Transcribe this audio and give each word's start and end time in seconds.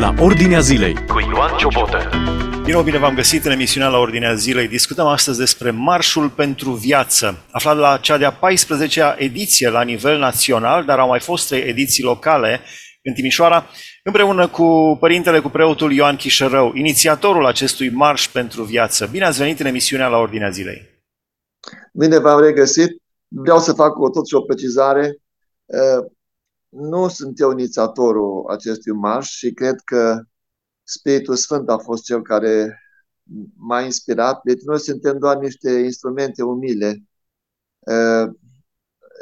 la 0.00 0.14
Ordinea 0.18 0.60
Zilei 0.60 0.94
cu 0.94 1.20
Ioan 1.20 1.56
Ciobotă. 1.56 2.08
Din 2.64 2.72
nou 2.72 2.82
bine 2.82 2.98
v-am 2.98 3.14
găsit 3.14 3.44
în 3.44 3.50
emisiunea 3.50 3.88
la 3.88 3.98
Ordinea 3.98 4.34
Zilei. 4.34 4.68
Discutăm 4.68 5.06
astăzi 5.06 5.38
despre 5.38 5.70
Marșul 5.70 6.28
pentru 6.30 6.70
Viață, 6.70 7.44
aflat 7.50 7.76
la 7.76 7.96
cea 7.96 8.18
de-a 8.18 8.38
14-a 8.38 9.14
ediție 9.18 9.68
la 9.68 9.82
nivel 9.82 10.18
național, 10.18 10.84
dar 10.84 10.98
au 10.98 11.08
mai 11.08 11.20
fost 11.20 11.48
trei 11.48 11.62
ediții 11.62 12.02
locale 12.02 12.60
în 13.02 13.12
Timișoara, 13.12 13.66
împreună 14.04 14.48
cu 14.48 14.96
părintele, 15.00 15.40
cu 15.40 15.48
preotul 15.48 15.92
Ioan 15.92 16.16
Chișărău, 16.16 16.72
inițiatorul 16.74 17.46
acestui 17.46 17.90
Marș 17.90 18.28
pentru 18.28 18.62
Viață. 18.62 19.06
Bine 19.06 19.24
ați 19.24 19.38
venit 19.38 19.60
în 19.60 19.66
emisiunea 19.66 20.08
la 20.08 20.16
Ordinea 20.16 20.50
Zilei. 20.50 21.04
Bine 21.92 22.18
v-am 22.18 22.40
regăsit. 22.40 22.90
Vreau 23.28 23.58
să 23.58 23.72
fac 23.72 23.98
o, 23.98 24.10
totuși 24.10 24.34
o 24.34 24.40
precizare. 24.40 25.16
Nu 26.70 27.08
sunt 27.08 27.40
eu 27.40 27.50
inițiatorul 27.50 28.48
acestui 28.48 28.92
marș 28.92 29.30
și 29.30 29.52
cred 29.52 29.80
că 29.84 30.22
Spiritul 30.82 31.36
Sfânt 31.36 31.68
a 31.68 31.78
fost 31.78 32.04
cel 32.04 32.22
care 32.22 32.80
m-a 33.56 33.80
inspirat. 33.80 34.40
Deci 34.44 34.62
noi 34.62 34.78
suntem 34.78 35.18
doar 35.18 35.36
niște 35.36 35.70
instrumente 35.70 36.42
umile, 36.42 37.04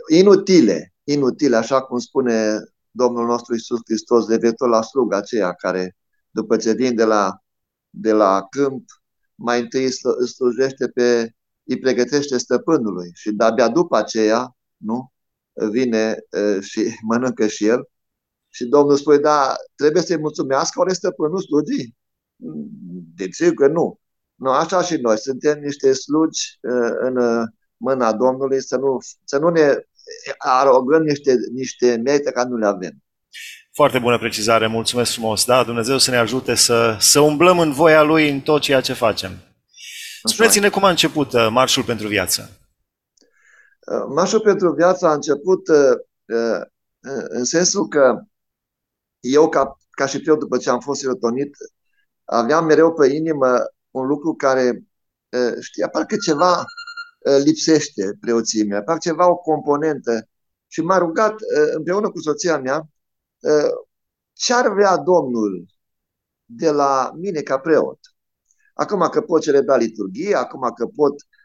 inutile, 0.08 0.94
inutile, 1.04 1.56
așa 1.56 1.82
cum 1.82 1.98
spune 1.98 2.58
Domnul 2.90 3.26
nostru 3.26 3.54
Isus 3.54 3.80
Hristos, 3.84 4.28
referitor 4.28 4.68
la 4.68 4.82
sluga 4.82 5.16
aceea 5.16 5.52
care, 5.52 5.96
după 6.30 6.56
ce 6.56 6.72
vin 6.72 6.94
de 6.94 7.04
la, 7.04 7.42
de 7.90 8.12
la 8.12 8.46
câmp, 8.50 8.84
mai 9.34 9.60
întâi 9.60 9.88
slujește 10.26 10.88
pe, 10.88 11.34
îi 11.64 11.78
pregătește 11.78 12.38
stăpânului 12.38 13.10
și 13.14 13.32
de-abia 13.32 13.68
după 13.68 13.96
aceea, 13.96 14.56
nu, 14.76 15.12
vine 15.70 16.16
și 16.60 16.80
mănâncă 17.08 17.46
și 17.46 17.66
el. 17.66 17.88
Și 18.48 18.64
Domnul 18.64 18.96
spune, 18.96 19.16
da, 19.16 19.56
trebuie 19.74 20.02
să-i 20.02 20.18
mulțumească 20.18 20.80
ori 20.80 20.94
stăpânul 20.94 21.40
slugii? 21.40 21.96
De 23.16 23.28
ce 23.28 23.52
că 23.52 23.66
nu. 23.66 24.00
Nu, 24.34 24.50
așa 24.50 24.82
și 24.82 24.96
noi, 24.96 25.18
suntem 25.18 25.58
niște 25.60 25.92
slugi 25.92 26.58
în 27.00 27.44
mâna 27.76 28.12
Domnului, 28.12 28.62
să 28.62 28.76
nu, 28.76 28.98
să 29.24 29.38
nu 29.38 29.48
ne 29.48 29.74
arogăm 30.38 31.02
niște, 31.02 31.34
niște 31.52 32.00
merite 32.04 32.30
care 32.30 32.48
nu 32.48 32.56
le 32.56 32.66
avem. 32.66 33.02
Foarte 33.72 33.98
bună 33.98 34.18
precizare, 34.18 34.66
mulțumesc 34.66 35.12
frumos. 35.12 35.44
Da, 35.44 35.64
Dumnezeu 35.64 35.98
să 35.98 36.10
ne 36.10 36.16
ajute 36.16 36.54
să, 36.54 36.96
să 37.00 37.20
umblăm 37.20 37.58
în 37.58 37.72
voia 37.72 38.02
Lui 38.02 38.30
în 38.30 38.40
tot 38.40 38.60
ceea 38.60 38.80
ce 38.80 38.92
facem. 38.92 39.30
Spuneți-ne 40.22 40.68
cum 40.68 40.84
a 40.84 40.90
început 40.90 41.32
Marșul 41.50 41.82
pentru 41.82 42.08
Viață. 42.08 42.57
Marșul 44.08 44.40
pentru 44.40 44.72
Viață 44.72 45.06
a 45.06 45.12
început 45.12 45.68
în 47.28 47.44
sensul 47.44 47.88
că 47.88 48.22
eu, 49.20 49.48
ca, 49.48 49.78
ca 49.90 50.06
și 50.06 50.20
preot, 50.20 50.38
după 50.38 50.56
ce 50.56 50.70
am 50.70 50.80
fost 50.80 51.00
serotonit, 51.00 51.56
aveam 52.24 52.64
mereu 52.64 52.92
pe 52.92 53.06
inimă 53.06 53.58
un 53.90 54.06
lucru 54.06 54.34
care, 54.34 54.84
știa, 55.60 55.88
parcă 55.88 56.16
ceva 56.16 56.64
lipsește 57.44 58.16
preoții 58.20 58.66
mea, 58.66 58.82
parcă 58.82 59.00
ceva 59.02 59.30
o 59.30 59.36
componentă. 59.36 60.28
Și 60.66 60.80
m-a 60.80 60.98
rugat 60.98 61.34
împreună 61.74 62.10
cu 62.10 62.18
soția 62.18 62.58
mea 62.58 62.88
ce 64.32 64.54
ar 64.54 64.72
vrea 64.72 64.96
Domnul 64.96 65.66
de 66.44 66.70
la 66.70 67.10
mine 67.14 67.40
ca 67.40 67.58
preot. 67.58 67.98
Acum 68.72 69.08
că 69.08 69.20
pot 69.20 69.42
celebra 69.42 69.76
liturghie, 69.76 70.34
acum 70.34 70.72
că 70.76 70.86
pot 70.86 71.12
uh, 71.12 71.37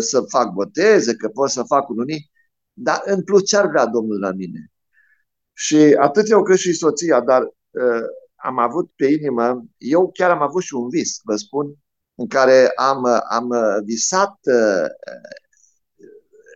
să 0.00 0.24
fac 0.28 0.52
boteze, 0.52 1.14
că 1.14 1.28
pot 1.28 1.50
să 1.50 1.62
fac 1.62 1.88
unii, 1.88 2.30
dar 2.72 3.02
în 3.04 3.22
plus 3.22 3.46
ce 3.46 3.56
ar 3.56 3.68
vrea 3.68 3.86
Domnul 3.86 4.18
la 4.20 4.32
mine? 4.32 4.72
Și 5.52 5.76
atât 5.98 6.30
eu 6.30 6.42
cât 6.42 6.58
și 6.58 6.72
soția, 6.72 7.20
dar 7.20 7.42
uh, 7.42 8.06
am 8.34 8.58
avut 8.58 8.90
pe 8.96 9.06
inimă, 9.06 9.64
eu 9.78 10.10
chiar 10.12 10.30
am 10.30 10.42
avut 10.42 10.62
și 10.62 10.74
un 10.74 10.88
vis, 10.88 11.20
vă 11.22 11.36
spun, 11.36 11.74
în 12.14 12.26
care 12.26 12.72
am, 12.74 13.04
am 13.28 13.48
visat, 13.84 14.38
uh, 14.42 14.86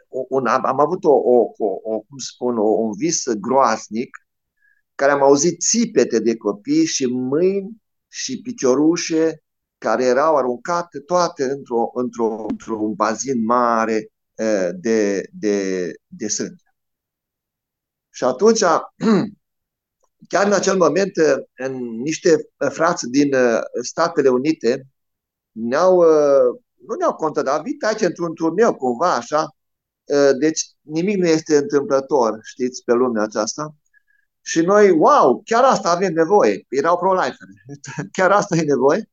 un, 0.09 0.47
am, 0.47 0.65
am 0.65 0.81
avut 0.81 1.05
o, 1.05 1.12
o, 1.12 1.53
o, 1.56 1.67
o 1.83 1.99
cum 1.99 2.19
spun, 2.19 2.59
o, 2.59 2.65
un 2.65 2.93
vis 2.97 3.29
groaznic, 3.33 4.27
care 4.94 5.11
am 5.12 5.23
auzit 5.23 5.61
țipete 5.61 6.19
de 6.19 6.37
copii 6.37 6.87
și 6.87 7.06
mâini 7.06 7.83
și 8.09 8.41
piciorușe 8.41 9.43
care 9.82 10.04
erau 10.04 10.37
aruncate 10.37 10.98
toate 10.98 11.44
într-o, 11.44 11.91
într-o, 11.94 12.47
într-un 12.48 12.93
bazin 12.94 13.44
mare 13.44 14.12
de, 14.75 15.28
de, 15.32 15.91
de 16.06 16.28
sânge. 16.28 16.65
Și 18.10 18.25
atunci, 18.25 18.60
chiar 20.31 20.47
în 20.47 20.53
acel 20.53 20.76
moment, 20.76 21.12
în 21.56 22.00
niște 22.00 22.37
frați 22.70 23.09
din 23.09 23.31
Statele 23.82 24.28
Unite 24.28 24.87
ne-au, 25.53 26.03
nu 26.87 26.94
ne-au 26.99 27.14
contat, 27.14 27.44
dar 27.44 27.62
vin 27.62 27.76
aici 27.81 28.00
într-un 28.00 28.34
turneu 28.34 28.75
cumva 28.75 29.14
așa, 29.14 29.56
deci 30.38 30.60
nimic 30.81 31.16
nu 31.16 31.26
este 31.26 31.56
întâmplător, 31.56 32.38
știți, 32.43 32.82
pe 32.84 32.93
lumea 32.93 33.22
aceasta. 33.22 33.75
Și 34.43 34.60
noi, 34.60 34.91
wow, 34.91 35.43
chiar 35.44 35.64
asta 35.64 35.91
avem 35.91 36.12
nevoie. 36.12 36.66
Erau 36.69 36.99
pro-life. 36.99 37.37
Chiar 38.16 38.31
asta 38.31 38.56
e 38.56 38.62
nevoie. 38.62 39.10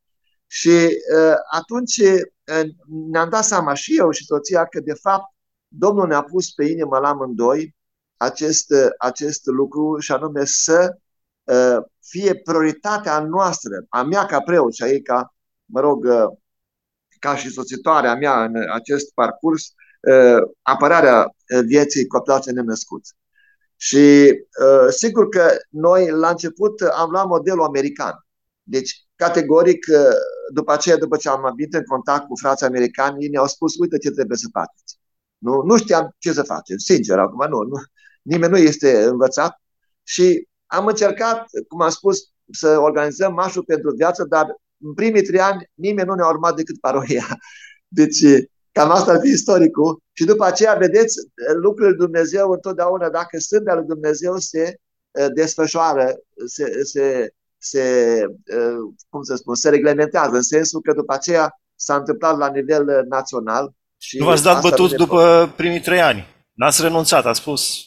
Și 0.52 0.88
uh, 1.16 1.34
atunci 1.52 1.98
uh, 1.98 2.70
ne-am 3.12 3.30
dat 3.30 3.44
seama 3.44 3.74
și 3.74 3.98
eu 3.98 4.12
și 4.12 4.26
soția 4.26 4.66
că, 4.66 4.80
de 4.80 4.94
fapt, 4.94 5.34
Domnul 5.68 6.08
ne-a 6.08 6.24
pus 6.24 6.52
pe 6.52 6.66
inimă 6.66 6.98
la 6.98 7.08
amândoi 7.08 7.76
acest, 8.18 8.72
uh, 8.72 8.88
acest 8.98 9.46
lucru 9.46 10.00
și 10.00 10.12
anume 10.12 10.46
să 10.46 10.98
uh, 11.44 11.78
fie 12.02 12.36
prioritatea 12.36 13.20
noastră, 13.20 13.86
a 13.90 14.04
mea 14.04 14.26
ca 14.26 14.40
preot 14.42 14.74
și 14.74 14.84
a 14.84 14.88
ei 14.88 15.02
ca, 15.02 15.34
mă 15.66 15.80
rog, 15.80 16.06
uh, 16.06 16.38
ca 17.20 17.36
și 17.36 17.50
soțitoarea 17.50 18.16
mea 18.16 18.44
în 18.44 18.56
acest 18.74 19.14
parcurs, 19.14 19.74
uh, 20.02 20.50
apărarea 20.62 21.36
vieții 21.66 22.08
copilaței 22.08 22.54
nenăscuți. 22.54 23.14
Și 23.76 24.30
uh, 24.62 24.88
sigur 24.90 25.30
că 25.30 25.58
noi 25.70 26.12
la 26.12 26.30
început 26.30 26.82
am 26.82 27.10
luat 27.10 27.28
modelul 27.28 27.64
american. 27.64 28.26
Deci, 28.64 29.09
categoric, 29.24 29.86
uh, 29.92 30.16
după 30.54 30.72
aceea, 30.72 30.98
după 30.98 31.18
ce 31.18 31.30
am 31.30 31.54
venit 31.56 31.74
în 31.74 31.84
contact 31.84 32.28
cu 32.28 32.36
frații 32.36 32.66
americani, 32.66 33.24
ei 33.24 33.30
ne-au 33.30 33.48
spus, 33.48 33.76
uite 33.78 33.98
ce 33.98 34.12
trebuie 34.12 34.38
să 34.38 34.48
faceți. 34.52 35.00
Nu, 35.38 35.62
nu 35.62 35.78
știam 35.78 36.16
ce 36.18 36.32
să 36.32 36.44
facem, 36.44 36.78
sincer, 36.78 37.20
acum 37.20 37.50
nu, 37.50 37.62
nu, 37.62 37.78
nimeni 38.22 38.52
nu 38.52 38.58
este 38.58 39.04
învățat 39.04 39.62
și 40.04 40.48
am 40.66 40.86
încercat, 40.88 41.46
cum 41.68 41.82
am 41.82 41.90
spus, 41.90 42.18
să 42.52 42.78
organizăm 42.78 43.34
marșul 43.34 43.64
pentru 43.64 43.92
viață, 43.96 44.24
dar 44.24 44.46
în 44.78 44.94
primii 44.94 45.22
trei 45.22 45.40
ani 45.40 45.70
nimeni 45.74 46.08
nu 46.08 46.14
ne-a 46.14 46.28
urmat 46.28 46.56
decât 46.56 46.80
parohia. 46.80 47.28
Deci 48.00 48.24
Cam 48.72 48.92
asta 48.92 49.12
ar 49.12 49.20
fi 49.20 49.28
istoricul. 49.28 50.02
Și 50.14 50.26
după 50.26 50.46
aceea, 50.46 50.74
vedeți, 50.74 51.16
lucrurile 51.62 51.90
lui 51.90 52.06
Dumnezeu 52.06 52.52
întotdeauna, 52.52 53.10
dacă 53.10 53.38
sunt 53.40 53.64
de 53.64 53.72
lui 53.72 53.86
Dumnezeu, 53.86 54.38
se 54.38 54.76
uh, 55.12 55.28
desfășoară, 55.34 56.16
se, 56.46 56.84
se, 56.84 57.34
se, 57.60 58.26
uh, 58.26 58.94
cum 59.10 59.24
să 59.24 59.36
spun, 59.36 59.56
se 59.56 59.70
reglementează, 59.70 60.36
în 60.36 60.42
sensul 60.42 60.82
că 60.82 60.94
după 60.94 61.14
aceea 61.14 61.62
s-a 61.76 61.96
întâmplat 61.96 62.38
la 62.38 62.50
nivel 62.50 62.88
uh, 62.88 63.00
național. 63.10 63.72
Și 63.98 64.18
nu 64.18 64.26
v-ați 64.26 64.44
dat 64.44 64.62
bătut 64.62 64.96
după 64.96 65.54
primii 65.56 65.82
trei 65.82 66.02
ani. 66.02 66.26
N-ați 66.54 66.82
renunțat, 66.82 67.26
a 67.26 67.34
spus 67.34 67.84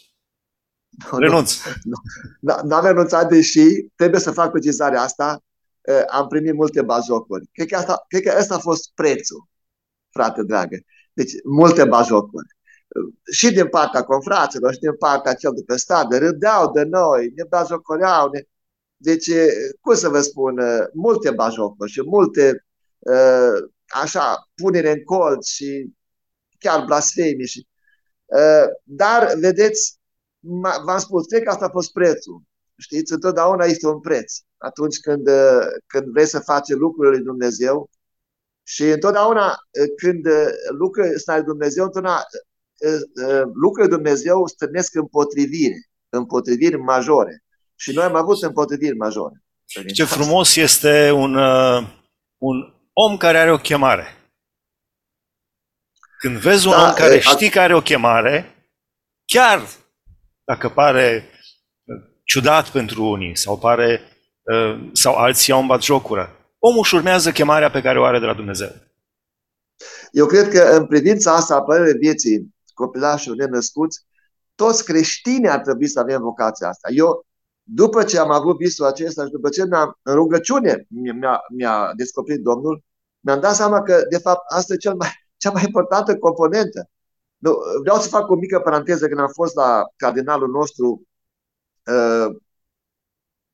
renunț. 1.19 1.55
Nu, 1.83 1.97
nu, 2.41 2.69
n-am 2.69 2.85
renunțat, 2.85 3.29
deși 3.29 3.65
trebuie 3.95 4.21
să 4.21 4.31
fac 4.31 4.51
precizarea 4.51 5.03
asta, 5.03 5.45
am 6.11 6.27
primit 6.27 6.55
multe 6.55 6.83
bazocuri. 6.83 7.49
Cred 7.53 7.67
că, 7.67 7.77
asta, 7.77 8.05
cred 8.09 8.23
că 8.23 8.31
asta 8.31 8.55
a 8.55 8.59
fost 8.59 8.91
prețul 8.95 9.49
frate 10.11 10.43
dragă. 10.43 10.77
Deci, 11.13 11.33
multe 11.45 11.85
bajocuri. 11.85 12.47
Și 13.33 13.53
din 13.53 13.69
partea 13.69 14.03
confraților, 14.03 14.73
și 14.73 14.79
din 14.79 14.97
partea 14.97 15.35
cel 15.35 15.53
de 15.55 15.63
pe 15.67 15.77
stradă, 15.77 16.19
râdeau 16.19 16.71
de 16.73 16.83
noi, 16.83 17.33
ne 17.35 17.45
bajocoreau. 17.49 18.31
Ne... 18.31 18.41
Deci, 19.03 19.31
cum 19.81 19.95
să 19.95 20.09
vă 20.09 20.21
spun, 20.21 20.61
multe 20.93 21.31
bajocuri 21.31 21.91
și 21.91 22.03
multe, 22.05 22.65
așa, 23.87 24.51
punere 24.55 24.91
în 24.91 25.05
colț 25.05 25.47
și 25.47 25.93
chiar 26.59 26.85
blasfemii. 26.85 27.47
Și... 27.47 27.67
Dar, 28.85 29.35
vedeți, 29.39 29.99
v-am 30.85 30.99
spus, 30.99 31.27
cred 31.27 31.43
că 31.43 31.51
asta 31.51 31.65
a 31.65 31.71
fost 31.71 31.93
prețul. 31.93 32.43
Știți, 32.77 33.13
întotdeauna 33.13 33.65
este 33.65 33.87
un 33.87 34.01
preț. 34.01 34.33
Atunci 34.57 35.01
când, 35.01 35.29
când 35.87 36.07
vrei 36.13 36.27
să 36.27 36.39
faci 36.39 36.69
lucrurile 36.69 37.17
lui 37.17 37.25
Dumnezeu, 37.25 37.91
și 38.63 38.91
întotdeauna 38.91 39.55
când 39.97 40.27
lucră 40.79 41.03
lui 41.27 41.43
Dumnezeu, 41.45 41.85
întotdeauna 41.85 42.23
lucrurile 43.53 43.95
Dumnezeu 43.95 44.47
stârnesc 44.47 44.95
împotrivire, 44.95 45.89
împotriviri 46.09 46.77
majore. 46.77 47.45
Și 47.83 47.93
noi 47.93 48.05
am 48.05 48.15
avut 48.15 48.43
împotriviri 48.43 48.97
majore. 48.97 49.43
Ce 49.95 50.05
frumos 50.05 50.57
este 50.57 51.11
un, 51.11 51.35
un 52.37 52.75
om 52.93 53.17
care 53.17 53.39
are 53.39 53.53
o 53.53 53.57
chemare. 53.57 54.07
Când 56.19 56.37
vezi 56.37 56.67
un 56.67 56.73
da, 56.73 56.87
om 56.87 56.95
care 56.95 57.19
știi 57.19 57.51
că 57.51 57.61
are 57.61 57.75
o 57.75 57.83
chemare, 57.83 58.55
chiar 59.25 59.69
dacă 60.45 60.69
pare 60.69 61.29
ciudat 62.25 62.69
pentru 62.69 63.05
unii 63.05 63.37
sau 63.37 63.59
pare 63.59 64.01
uh, 64.43 64.91
sau 64.93 65.15
alții 65.15 65.53
au 65.53 65.67
în 65.71 65.81
jocură. 65.81 66.37
Omul 66.59 66.81
își 66.83 66.95
urmează 66.95 67.33
chemarea 67.33 67.71
pe 67.71 67.81
care 67.81 67.99
o 67.99 68.05
are 68.05 68.19
de 68.19 68.27
la 68.27 68.35
Dumnezeu. 68.35 68.71
Eu 70.11 70.27
cred 70.27 70.49
că 70.49 70.63
în 70.63 70.87
privința 70.87 71.35
asta, 71.35 71.55
apărării 71.55 71.99
vieții 71.99 72.55
copilașilor 72.75 73.37
nenăscuți, 73.37 74.07
toți 74.55 74.85
creștinii 74.85 75.49
ar 75.49 75.61
trebui 75.61 75.89
să 75.89 76.01
avem 76.01 76.21
vocația 76.21 76.69
asta. 76.69 76.89
Eu, 76.91 77.27
după 77.63 78.05
ce 78.05 78.19
am 78.19 78.31
avut 78.31 78.57
visul 78.57 78.85
acesta 78.85 79.25
și 79.25 79.31
după 79.31 79.49
ce 79.49 79.67
mi-am, 79.67 79.99
în 80.03 80.15
rugăciune 80.15 80.87
mi-a, 80.89 81.41
mi-a 81.57 81.93
descoperit 81.97 82.43
Domnul, 82.43 82.83
mi-am 83.21 83.41
dat 83.41 83.55
seama 83.55 83.83
că, 83.83 84.03
de 84.11 84.19
fapt, 84.19 84.51
asta 84.51 84.75
e 84.75 84.77
cel 84.77 84.95
mai, 84.95 85.09
cea 85.43 85.51
mai 85.51 85.63
importantă 85.67 86.19
componentă. 86.19 86.89
Nu, 87.39 87.57
vreau 87.81 87.99
să 87.99 88.09
fac 88.09 88.31
o 88.31 88.35
mică 88.35 88.61
paranteză 88.61 89.07
când 89.07 89.21
am 89.21 89.29
fost 89.33 89.55
la 89.55 89.83
cardinalul 89.97 90.49
nostru, 90.49 91.03
uh, 91.87 92.37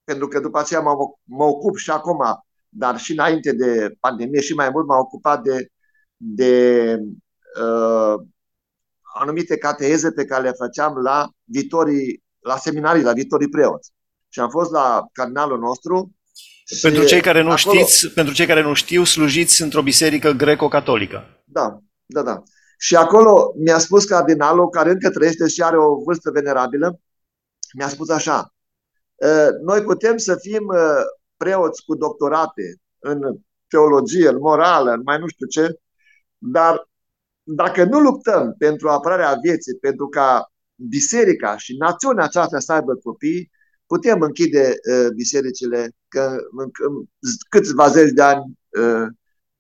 pentru 0.05 0.28
că 0.28 0.40
după 0.40 0.58
aceea 0.58 0.81
mă, 0.81 0.93
mă 1.25 1.44
ocup 1.44 1.76
și 1.76 1.90
acum, 1.90 2.19
dar 2.69 2.99
și 2.99 3.12
înainte 3.12 3.52
de 3.52 3.96
pandemie 4.00 4.40
și 4.40 4.55
mai 4.55 4.70
mult 4.70 4.87
m-am 4.87 5.00
ocupat 5.00 5.43
de, 5.43 5.69
de 6.16 6.96
uh, 7.62 8.14
anumite 9.14 9.58
cateheze 9.58 10.12
pe 10.12 10.25
care 10.25 10.43
le 10.43 10.52
făceam 10.52 10.96
la 10.96 11.28
viitorii, 11.44 12.22
la 12.38 12.56
seminarii, 12.56 13.02
la 13.02 13.12
viitorii 13.12 13.49
preoți. 13.49 13.93
Și 14.28 14.40
am 14.40 14.50
fost 14.50 14.70
la 14.70 15.06
cardinalul 15.12 15.58
nostru. 15.58 16.12
Pentru 16.82 17.04
cei 17.04 17.20
care 17.20 17.42
nu 17.42 17.50
acolo... 17.50 17.75
știți, 17.75 18.08
pentru 18.08 18.34
cei 18.34 18.46
care 18.46 18.62
nu 18.62 18.75
știu, 18.75 19.04
slujiți 19.04 19.62
într-o 19.62 19.82
biserică 19.82 20.30
greco-catolică. 20.30 21.42
Da, 21.44 21.78
da, 22.06 22.22
da. 22.22 22.42
Și 22.78 22.96
acolo 22.96 23.52
mi-a 23.56 23.78
spus 23.78 24.04
cardinalul, 24.04 24.69
care 24.69 24.90
încă 24.90 25.10
trăiește 25.10 25.48
și 25.48 25.62
are 25.62 25.78
o 25.78 26.02
vârstă 26.04 26.30
venerabilă, 26.30 27.00
mi-a 27.78 27.88
spus 27.88 28.08
așa, 28.08 28.54
ă, 29.22 29.50
noi 29.62 29.82
putem 29.82 30.16
să 30.16 30.36
fim 30.40 30.69
ă, 30.69 31.02
preoți 31.36 31.84
cu 31.84 31.94
doctorate 31.94 32.81
în 32.98 33.20
teologie, 33.69 34.28
în 34.28 34.38
morală, 34.38 34.90
în 34.90 35.00
mai 35.04 35.19
nu 35.19 35.26
știu 35.26 35.46
ce, 35.46 35.78
dar 36.38 36.88
dacă 37.42 37.84
nu 37.84 38.00
luptăm 38.00 38.54
pentru 38.58 38.88
apărarea 38.88 39.38
vieții, 39.42 39.76
pentru 39.76 40.08
ca 40.08 40.52
biserica 40.74 41.56
și 41.56 41.76
națiunea 41.76 42.24
aceasta 42.24 42.58
să 42.58 42.72
aibă 42.72 42.94
copii, 42.94 43.50
putem 43.88 44.20
închide 44.20 44.75
uh, 44.93 45.08
bisericile 45.14 45.90
că 46.08 46.37
în, 46.56 46.70
în 46.88 47.05
câțiva 47.49 47.88
zeci 47.88 48.12
de 48.12 48.23
ani 48.23 48.44
uh, 48.69 49.06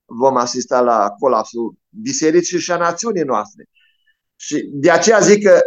vom 0.04 0.36
asista 0.36 0.80
la 0.80 1.14
colapsul 1.18 1.74
bisericii 1.88 2.58
și 2.58 2.72
a 2.72 2.76
națiunii 2.76 3.22
noastre. 3.22 3.68
Și 4.36 4.68
de 4.72 4.90
aceea 4.90 5.18
zic 5.18 5.42
că 5.42 5.60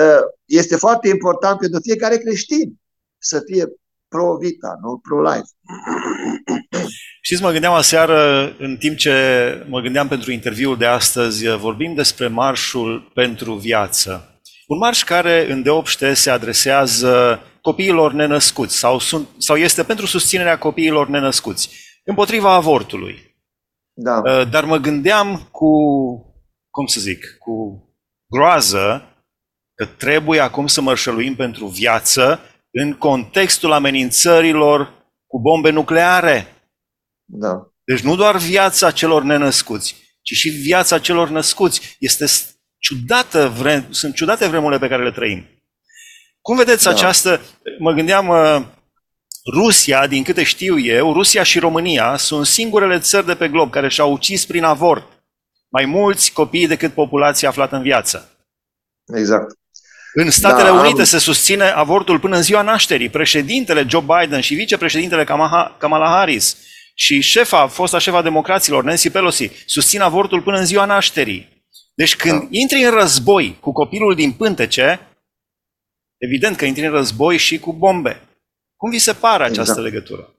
uh, 0.00 0.22
este 0.44 0.76
foarte 0.76 1.08
important 1.08 1.58
pentru 1.58 1.80
fiecare 1.80 2.16
creștin 2.16 2.80
să 3.18 3.42
fie 3.46 3.64
pro-vita, 4.08 4.78
nu 4.82 4.98
pro-life. 4.98 5.50
Știți, 7.22 7.42
mă 7.42 7.50
gândeam 7.50 7.72
aseară, 7.72 8.52
în 8.58 8.76
timp 8.76 8.96
ce 8.96 9.14
mă 9.68 9.80
gândeam 9.80 10.08
pentru 10.08 10.30
interviul 10.30 10.76
de 10.76 10.86
astăzi, 10.86 11.56
vorbim 11.56 11.94
despre 11.94 12.26
Marșul 12.26 13.10
pentru 13.14 13.54
Viață. 13.54 14.40
Un 14.66 14.78
marș 14.78 15.04
care 15.04 15.52
îndeopște 15.52 16.14
se 16.14 16.30
adresează 16.30 17.40
copiilor 17.62 18.12
nenăscuți 18.12 18.78
sau, 18.78 18.98
sunt, 18.98 19.28
sau 19.38 19.56
este 19.56 19.84
pentru 19.84 20.06
susținerea 20.06 20.58
copiilor 20.58 21.08
nenăscuți, 21.08 21.70
împotriva 22.04 22.52
avortului. 22.52 23.36
Da. 23.92 24.20
Uh, 24.24 24.48
dar 24.50 24.64
mă 24.64 24.76
gândeam 24.76 25.48
cu, 25.50 25.70
cum 26.70 26.86
să 26.86 27.00
zic, 27.00 27.36
cu 27.38 27.84
groază 28.26 29.04
că 29.74 29.86
trebuie 29.86 30.40
acum 30.40 30.66
să 30.66 30.80
mărșăluim 30.80 31.34
pentru 31.34 31.66
viață 31.66 32.40
în 32.70 32.94
contextul 32.94 33.72
amenințărilor 33.72 34.94
cu 35.26 35.40
bombe 35.40 35.70
nucleare. 35.70 36.46
Da. 37.24 37.72
Deci 37.84 38.00
nu 38.00 38.16
doar 38.16 38.36
viața 38.36 38.90
celor 38.90 39.22
nenăscuți, 39.22 39.94
ci 40.22 40.32
și 40.32 40.48
viața 40.48 40.98
celor 40.98 41.28
născuți. 41.28 41.96
Este 41.98 42.26
ciudată 42.78 43.48
vrem, 43.48 43.92
sunt 43.92 44.14
ciudate 44.14 44.48
vremurile 44.48 44.78
pe 44.78 44.88
care 44.88 45.04
le 45.04 45.12
trăim. 45.12 45.46
Cum 46.40 46.56
vedeți 46.56 46.84
da. 46.84 46.90
această, 46.90 47.40
mă 47.78 47.92
gândeam, 47.92 48.28
uh, 48.28 48.62
Rusia, 49.52 50.06
din 50.06 50.22
câte 50.22 50.42
știu 50.42 50.78
eu, 50.78 51.12
Rusia 51.12 51.42
și 51.42 51.58
România 51.58 52.16
sunt 52.16 52.46
singurele 52.46 52.98
țări 52.98 53.26
de 53.26 53.34
pe 53.34 53.48
glob 53.48 53.70
care 53.70 53.88
și-au 53.88 54.12
ucis 54.12 54.46
prin 54.46 54.64
avort 54.64 55.06
mai 55.68 55.84
mulți 55.84 56.32
copii 56.32 56.66
decât 56.66 56.92
populația 56.92 57.48
aflată 57.48 57.76
în 57.76 57.82
viață. 57.82 58.30
Exact. 59.14 59.58
În 60.14 60.30
Statele 60.30 60.68
da, 60.68 60.80
Unite 60.80 61.00
am... 61.00 61.04
se 61.04 61.18
susține 61.18 61.64
avortul 61.64 62.18
până 62.18 62.36
în 62.36 62.42
ziua 62.42 62.62
nașterii. 62.62 63.08
Președintele 63.08 63.86
Joe 63.88 64.04
Biden 64.06 64.40
și 64.40 64.54
vicepreședintele 64.54 65.24
Kamala 65.78 66.08
Harris 66.08 66.56
și 66.94 67.20
șefa, 67.20 67.66
fosta 67.66 67.98
șefa 67.98 68.22
democraților, 68.22 68.84
Nancy 68.84 69.10
Pelosi, 69.10 69.50
susțin 69.66 70.00
avortul 70.00 70.42
până 70.42 70.58
în 70.58 70.64
ziua 70.64 70.84
nașterii. 70.84 71.64
Deci 71.94 72.16
când 72.16 72.40
da. 72.40 72.46
intri 72.50 72.84
în 72.84 72.90
război 72.90 73.56
cu 73.60 73.72
copilul 73.72 74.14
din 74.14 74.32
pântece, 74.32 75.09
evident 76.20 76.56
că 76.56 76.64
intri 76.64 76.86
în 76.86 76.92
război 76.92 77.36
și 77.36 77.58
cu 77.58 77.72
bombe. 77.72 78.28
Cum 78.76 78.90
vi 78.90 78.98
se 78.98 79.12
pare 79.12 79.42
această 79.44 79.80
exact. 79.80 79.92
legătură? 79.92 80.34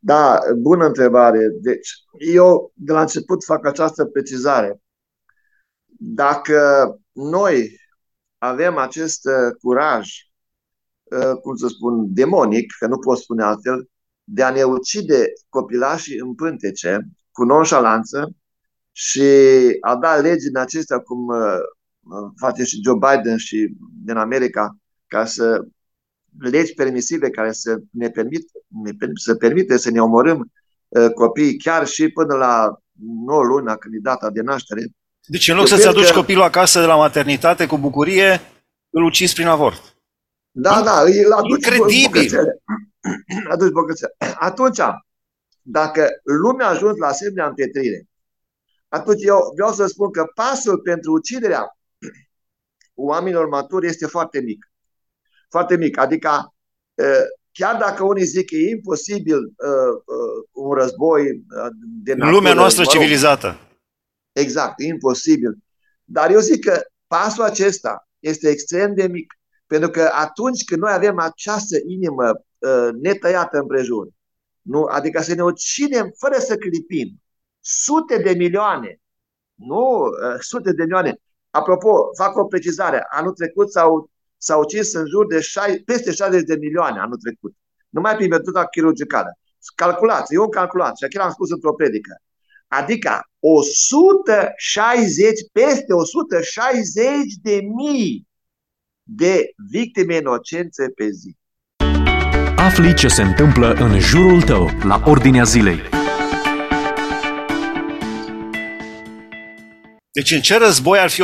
Da, 0.00 0.38
bună 0.58 0.86
întrebare. 0.86 1.38
Deci, 1.60 1.90
eu 2.18 2.72
de 2.74 2.92
la 2.92 3.00
început 3.00 3.44
fac 3.44 3.66
această 3.66 4.04
precizare. 4.04 4.80
Dacă 5.98 6.86
noi 7.12 7.76
avem 8.38 8.76
acest 8.76 9.24
uh, 9.24 9.56
curaj, 9.60 10.08
uh, 11.02 11.38
cum 11.42 11.56
să 11.56 11.66
spun, 11.68 12.14
demonic, 12.14 12.72
că 12.78 12.86
nu 12.86 12.98
pot 12.98 13.18
spune 13.18 13.42
altfel, 13.42 13.88
de 14.24 14.42
a 14.42 14.50
ne 14.50 14.62
ucide 14.62 15.32
copilașii 15.48 16.18
în 16.18 16.34
pântece, 16.34 16.98
cu 17.30 17.44
nonșalanță, 17.44 18.34
și 18.92 19.22
a 19.80 19.96
da 19.96 20.16
legi 20.16 20.48
în 20.48 20.56
acestea, 20.56 20.98
cum 20.98 21.26
uh, 21.26 21.58
face 22.36 22.64
și 22.64 22.80
Joe 22.84 22.94
Biden 22.94 23.36
și 23.36 23.74
din 24.04 24.16
America, 24.16 24.76
ca 25.06 25.24
să 25.24 25.64
legi 26.38 26.74
permisive 26.74 27.30
care 27.30 27.52
să 27.52 27.78
ne 27.90 28.10
permit, 28.10 28.50
ne, 28.68 28.90
să 29.14 29.34
permite 29.34 29.76
să 29.76 29.90
ne 29.90 30.02
omorâm 30.02 30.52
copiii 31.14 31.56
chiar 31.56 31.86
și 31.86 32.08
până 32.08 32.34
la 32.34 32.78
9 33.26 33.42
luna, 33.42 33.76
când 33.76 33.94
e 33.94 33.98
data 34.02 34.30
de 34.30 34.40
naștere, 34.40 34.82
deci 35.26 35.48
în 35.48 35.56
loc 35.56 35.66
să-ți 35.66 35.86
aduci 35.86 36.10
că... 36.10 36.12
copilul 36.12 36.42
acasă 36.42 36.80
de 36.80 36.86
la 36.86 36.96
maternitate 36.96 37.66
cu 37.66 37.78
bucurie, 37.78 38.40
îl 38.90 39.02
ucizi 39.04 39.34
prin 39.34 39.46
avort. 39.46 39.94
Da, 40.50 40.82
da, 40.82 41.00
îl 41.00 41.32
aduci 41.32 41.66
Incredibil! 41.66 42.38
Aduci 43.52 43.72
bogățele. 43.72 44.14
Atunci, 44.38 44.78
dacă 45.62 46.08
lumea 46.42 46.66
a 46.66 46.70
ajuns 46.70 46.96
la 46.96 47.06
asemenea 47.06 47.46
împetrire, 47.46 48.06
atunci 48.88 49.22
eu 49.24 49.52
vreau 49.54 49.72
să 49.72 49.86
spun 49.86 50.10
că 50.10 50.26
pasul 50.34 50.78
pentru 50.78 51.12
uciderea 51.12 51.76
oamenilor 52.94 53.48
maturi 53.48 53.86
este 53.86 54.06
foarte 54.06 54.40
mic. 54.40 54.72
Foarte 55.48 55.76
mic. 55.76 55.98
Adică, 55.98 56.54
chiar 57.52 57.76
dacă 57.76 58.04
unii 58.04 58.24
zic 58.24 58.48
că 58.48 58.54
e 58.54 58.70
imposibil 58.70 59.38
un 60.52 60.72
război 60.72 61.44
de 62.02 62.14
natură, 62.14 62.36
Lumea 62.36 62.54
noastră 62.54 62.82
mă 62.82 62.90
rog, 62.92 63.00
civilizată. 63.00 63.58
Exact, 64.32 64.80
e 64.80 64.84
imposibil. 64.86 65.58
Dar 66.04 66.30
eu 66.30 66.40
zic 66.40 66.64
că 66.64 66.82
pasul 67.06 67.44
acesta 67.44 68.08
este 68.18 68.48
extrem 68.48 68.94
de 68.94 69.06
mic, 69.06 69.34
pentru 69.66 69.90
că 69.90 70.10
atunci 70.12 70.64
când 70.64 70.80
noi 70.80 70.92
avem 70.92 71.18
această 71.18 71.76
inimă 71.86 72.28
uh, 72.28 72.88
netăiată 73.02 73.58
împrejur, 73.58 74.08
nu? 74.62 74.82
adică 74.82 75.22
să 75.22 75.34
ne 75.34 75.42
ucidem 75.42 76.12
fără 76.18 76.38
să 76.38 76.56
clipim, 76.56 77.22
sute 77.60 78.16
de 78.16 78.32
milioane, 78.32 79.00
nu, 79.54 80.04
uh, 80.04 80.38
sute 80.40 80.72
de 80.72 80.82
milioane. 80.82 81.20
Apropo, 81.52 82.10
fac 82.16 82.36
o 82.36 82.44
precizare, 82.44 83.06
anul 83.08 83.32
trecut 83.32 83.70
s-au, 83.70 84.10
s-au 84.36 84.60
ucis 84.60 84.94
în 84.94 85.06
jur 85.06 85.26
de 85.26 85.40
șai, 85.40 85.82
peste 85.84 86.12
60 86.12 86.42
de 86.42 86.56
milioane 86.56 86.98
anul 86.98 87.16
trecut, 87.16 87.54
numai 87.88 88.16
prin 88.16 88.28
metoda 88.28 88.66
chirurgicală. 88.66 89.38
Calculați, 89.74 90.34
eu 90.34 90.42
am 90.42 90.48
calculat 90.48 90.96
și 90.96 91.08
chiar 91.08 91.24
am 91.24 91.30
spus 91.30 91.50
într-o 91.50 91.72
predică. 91.72 92.22
Adică 92.68 93.20
160, 93.38 95.28
peste 95.52 95.92
160 95.92 97.04
de 97.42 97.60
mii 97.76 98.28
de 99.02 99.52
victime 99.70 100.16
inocente 100.16 100.92
pe 100.94 101.08
zi. 101.10 101.36
Afli 102.56 102.94
ce 102.94 103.08
se 103.08 103.22
întâmplă 103.22 103.72
în 103.72 103.98
jurul 103.98 104.42
tău, 104.42 104.68
la 104.84 105.02
Ordinea 105.06 105.42
Zilei. 105.42 106.01
Deci 110.12 110.30
în 110.30 110.40
ce 110.40 110.58
război 110.58 110.98
ar 110.98 111.10
fi 111.10 111.22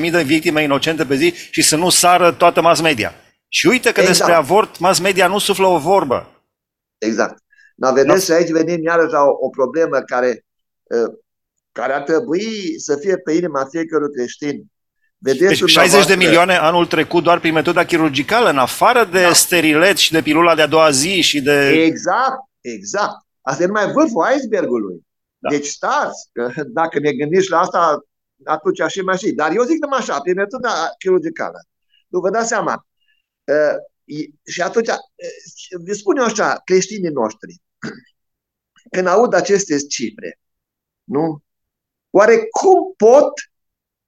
160.000 0.00 0.10
de 0.10 0.22
victime 0.22 0.62
inocente 0.62 1.04
pe 1.04 1.16
zi 1.16 1.34
și 1.50 1.62
să 1.62 1.76
nu 1.76 1.90
sară 1.90 2.32
toată 2.32 2.60
mass 2.60 2.80
media? 2.80 3.14
Și 3.48 3.66
uite 3.66 3.92
că 3.92 4.00
exact. 4.00 4.18
despre 4.18 4.34
avort 4.34 4.78
mass 4.78 4.98
media 4.98 5.26
nu 5.26 5.38
suflă 5.38 5.66
o 5.66 5.78
vorbă. 5.78 6.44
Exact. 6.98 7.42
Dar 7.74 7.92
vedeți, 7.92 8.28
da. 8.28 8.34
aici 8.34 8.50
venim 8.50 8.82
iarăși 8.82 9.12
la 9.12 9.22
o, 9.22 9.30
o 9.40 9.48
problemă 9.48 10.00
care 10.00 10.44
Ă, 10.90 11.14
care 11.72 11.92
ar 11.92 12.02
trebui 12.02 12.78
să 12.78 12.96
fie 12.96 13.16
pe 13.16 13.32
inima 13.32 13.64
fiecărui 13.70 14.12
creștin. 14.12 14.64
Vedeți 15.18 15.60
deci 15.60 15.70
60 15.70 16.06
de 16.06 16.14
milioane 16.14 16.56
anul 16.56 16.86
trecut 16.86 17.22
doar 17.22 17.40
prin 17.40 17.52
metoda 17.52 17.84
chirurgicală, 17.84 18.50
în 18.50 18.58
afară 18.58 19.04
de 19.04 19.22
da. 19.22 19.32
sterilet 19.32 19.96
și 19.96 20.12
de 20.12 20.22
pilula 20.22 20.54
de 20.54 20.62
a 20.62 20.66
doua 20.66 20.90
zi 20.90 21.20
și 21.20 21.40
de... 21.40 21.68
Exact, 21.68 22.40
exact. 22.60 23.26
Asta 23.42 23.62
e 23.62 23.66
numai 23.66 23.92
vârful 23.92 24.26
icebergului. 24.36 25.06
Da. 25.42 25.48
Deci 25.48 25.66
stați, 25.66 26.28
că 26.32 26.52
dacă 26.66 26.98
ne 26.98 27.12
gândiți 27.12 27.50
la 27.50 27.58
asta, 27.58 28.04
atunci 28.44 28.82
și 28.88 29.00
mai 29.00 29.18
și. 29.18 29.32
Dar 29.32 29.54
eu 29.54 29.62
zic 29.62 29.78
numai 29.82 29.98
așa, 29.98 30.20
prin 30.20 30.34
metoda 30.34 30.68
chirurgicală. 30.98 31.58
Nu 32.08 32.20
vă 32.20 32.30
dați 32.30 32.48
seama. 32.48 32.86
Uh, 33.44 33.76
și 34.46 34.62
atunci, 34.62 34.88
uh, 34.88 35.82
vă 35.86 35.92
spun 35.92 36.16
eu 36.16 36.24
așa, 36.24 36.60
creștinii 36.64 37.10
noștri, 37.10 37.60
când 38.94 39.06
aud 39.06 39.34
aceste 39.34 39.76
cifre, 39.78 40.40
nu? 41.04 41.42
Oare 42.10 42.36
cum 42.36 42.94
pot 42.96 43.32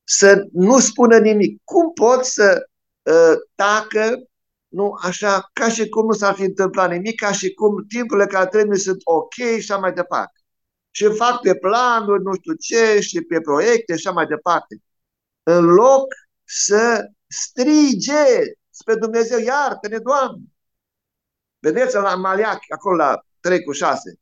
să 0.04 0.46
nu 0.52 0.78
spună 0.78 1.18
nimic? 1.18 1.60
Cum 1.64 1.92
pot 1.92 2.24
să 2.24 2.68
uh, 3.02 3.36
tacă, 3.54 4.22
nu, 4.68 4.96
așa, 5.02 5.50
ca 5.52 5.68
și 5.68 5.88
cum 5.88 6.06
nu 6.06 6.12
s-ar 6.12 6.34
fi 6.34 6.42
întâmplat 6.42 6.90
nimic, 6.90 7.20
ca 7.20 7.32
și 7.32 7.54
cum 7.54 7.84
timpurile 7.88 8.26
care 8.26 8.46
trebuie 8.46 8.78
sunt 8.78 9.00
ok 9.04 9.34
și 9.34 9.72
așa 9.72 9.76
mai 9.76 9.92
departe. 9.92 10.43
Și 10.96 11.14
fac 11.16 11.40
pe 11.40 11.54
planuri, 11.54 12.22
nu 12.22 12.34
știu 12.34 12.54
ce, 12.54 13.00
și 13.00 13.20
pe 13.20 13.40
proiecte 13.40 13.96
și 13.96 14.06
așa 14.06 14.14
mai 14.14 14.26
departe. 14.26 14.82
În 15.42 15.64
loc 15.64 16.14
să 16.44 17.10
strige 17.26 18.24
spre 18.70 18.94
Dumnezeu, 18.94 19.38
iartă-ne, 19.38 19.98
Doamne! 19.98 20.44
Vedeți 21.58 21.94
la 21.94 22.14
Maliac, 22.14 22.58
acolo 22.68 22.96
la 22.96 23.24
3 23.40 23.62
cu 23.62 23.72
6, 23.72 24.18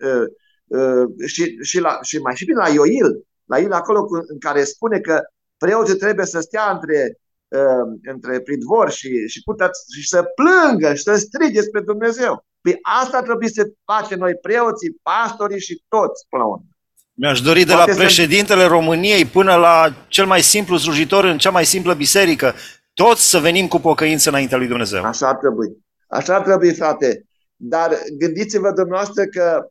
uh, 0.00 0.24
uh, 0.66 1.26
și, 1.26 1.56
și, 1.62 1.78
la, 1.78 1.98
și 2.02 2.18
mai 2.18 2.36
și 2.36 2.44
bine 2.44 2.58
la 2.58 2.68
Ioil, 2.68 3.26
la 3.44 3.58
el 3.58 3.72
acolo 3.72 4.06
în 4.26 4.38
care 4.38 4.64
spune 4.64 5.00
că 5.00 5.22
preoții 5.56 5.96
trebuie 5.96 6.26
să 6.26 6.40
stea 6.40 6.70
între, 6.70 7.18
uh, 7.48 7.98
între 8.02 8.40
pridvor 8.40 8.90
și, 8.90 9.28
și, 9.28 9.42
putea, 9.42 9.70
și 9.94 10.08
să 10.08 10.22
plângă 10.22 10.94
și 10.94 11.02
să 11.02 11.14
strige 11.14 11.60
spre 11.60 11.80
Dumnezeu. 11.80 12.44
Păi 12.60 12.78
asta 13.00 13.22
trebuie 13.22 13.48
să 13.48 13.72
facem 13.84 14.18
noi 14.18 14.34
preoții, 14.34 14.96
pastorii 15.02 15.60
și 15.60 15.84
toți 15.88 16.26
până 16.28 16.42
la 16.42 16.48
urmă. 16.48 16.64
Mi-aș 17.12 17.40
dori 17.40 17.64
de 17.64 17.72
Poate 17.72 17.90
la 17.90 17.96
președintele 17.96 18.62
să... 18.62 18.68
României 18.68 19.24
până 19.24 19.54
la 19.54 19.94
cel 20.08 20.26
mai 20.26 20.42
simplu 20.42 20.76
slujitor 20.76 21.24
în 21.24 21.38
cea 21.38 21.50
mai 21.50 21.64
simplă 21.64 21.94
biserică, 21.94 22.54
toți 22.94 23.30
să 23.30 23.38
venim 23.38 23.68
cu 23.68 23.78
pocăință 23.78 24.28
înaintea 24.28 24.58
lui 24.58 24.66
Dumnezeu. 24.66 25.04
Așa 25.04 25.28
ar 25.28 25.36
trebui. 25.36 25.76
Așa 26.06 26.34
ar 26.34 26.42
trebui, 26.42 26.74
frate. 26.74 27.24
Dar 27.56 27.98
gândiți-vă 28.18 28.72
dumneavoastră 28.72 29.24
că 29.24 29.66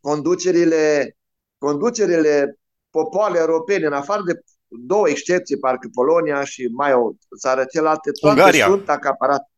conducerile, 0.00 1.16
conducerile 1.58 2.58
popoarele 2.90 3.38
europene, 3.38 3.86
în 3.86 3.92
afară 3.92 4.22
de 4.26 4.40
două 4.68 5.08
excepții, 5.08 5.58
parcă 5.58 5.88
Polonia 5.94 6.44
și 6.44 6.68
mai 6.72 6.92
o 6.92 7.10
țară 7.38 7.64
celelalte, 7.64 8.10
toate 8.20 8.40
Ungaria. 8.40 8.66
sunt 8.66 8.88
acaparate. 8.88 9.51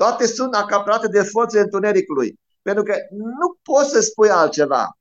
Toate 0.00 0.26
sunt 0.26 0.54
acaparate 0.54 1.06
de 1.08 1.22
forțele 1.22 1.62
întunericului. 1.62 2.40
Pentru 2.62 2.82
că 2.82 2.94
nu 3.10 3.58
poți 3.62 3.90
să 3.90 4.00
spui 4.00 4.30
altceva. 4.30 4.98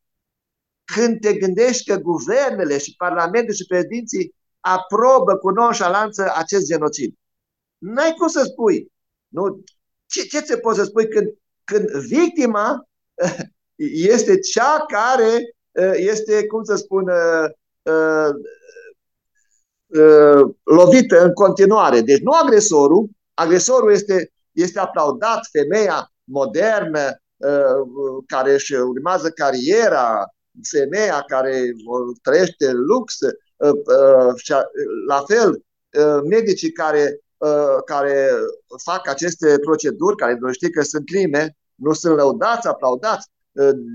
Când 0.84 1.20
te 1.20 1.34
gândești 1.34 1.92
că 1.92 1.98
guvernele 1.98 2.78
și 2.78 2.96
parlamentul 2.98 3.54
și 3.54 3.66
președinții 3.66 4.36
aprobă 4.60 5.36
cu 5.36 5.50
nonșalanță 5.50 6.32
acest 6.36 6.66
genocid. 6.66 7.14
N-ai 7.78 8.14
cum 8.14 8.28
să 8.28 8.44
spui. 8.44 8.92
Nu? 9.28 9.64
Ce, 10.06 10.22
ce 10.22 10.40
ți 10.40 10.58
poți 10.58 10.78
să 10.78 10.84
spui 10.84 11.08
când, 11.08 11.28
când 11.64 11.90
victima 11.90 12.90
este 14.12 14.40
cea 14.40 14.86
care 14.88 15.56
este, 15.96 16.46
cum 16.48 16.64
să 16.64 16.76
spun, 16.76 17.04
uh, 17.10 18.30
uh, 19.86 20.56
lovită 20.64 21.24
în 21.24 21.34
continuare. 21.34 22.02
Deci 22.02 22.20
nu 22.20 22.32
agresorul, 22.32 23.10
agresorul 23.34 23.92
este, 23.92 24.32
este 24.52 24.80
aplaudat, 24.80 25.40
femeia 25.52 26.12
modernă, 26.24 27.22
uh, 27.38 28.24
care 28.28 28.54
își 28.54 28.74
urmează 28.74 29.30
cariera, 29.30 30.34
femeia 30.70 31.24
care 31.28 31.64
trăiește 32.22 32.72
lux, 32.72 33.20
uh, 33.20 33.72
uh, 33.72 34.34
și 34.36 34.54
la 35.08 35.24
fel 35.28 35.50
uh, 35.50 36.22
medicii 36.30 36.72
care, 36.72 37.20
care 37.86 38.30
fac 38.84 39.08
aceste 39.08 39.60
proceduri, 39.60 40.16
care 40.16 40.38
nu 40.40 40.52
știu 40.52 40.70
că 40.70 40.82
sunt 40.82 41.06
crime, 41.06 41.58
nu 41.76 41.94
sunt 41.94 42.16
lăudați, 42.16 42.68
aplaudați, 42.68 43.28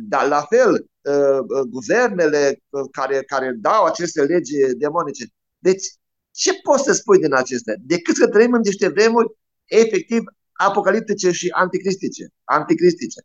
dar 0.08 0.28
la 0.28 0.40
fel 0.40 0.87
Uh, 1.04 1.38
uh, 1.38 1.66
guvernele 1.68 2.62
uh, 2.68 2.84
care, 2.90 3.23
care 3.23 3.56
dau 3.61 3.84
aceste 3.84 4.23
legi 4.23 4.54
demonice. 4.76 5.25
Deci, 5.58 5.87
ce 6.30 6.50
poți 6.62 6.84
să 6.84 6.92
spui 6.92 7.18
din 7.18 7.34
acestea? 7.34 7.75
Decât 7.78 8.16
să 8.16 8.28
trăim 8.28 8.52
în 8.52 8.61
niște 8.64 8.88
vremuri 8.88 9.34
efectiv 9.64 10.23
apocaliptice 10.54 11.30
și 11.30 11.49
anticristice. 11.50 12.28
anticristice. 12.44 13.20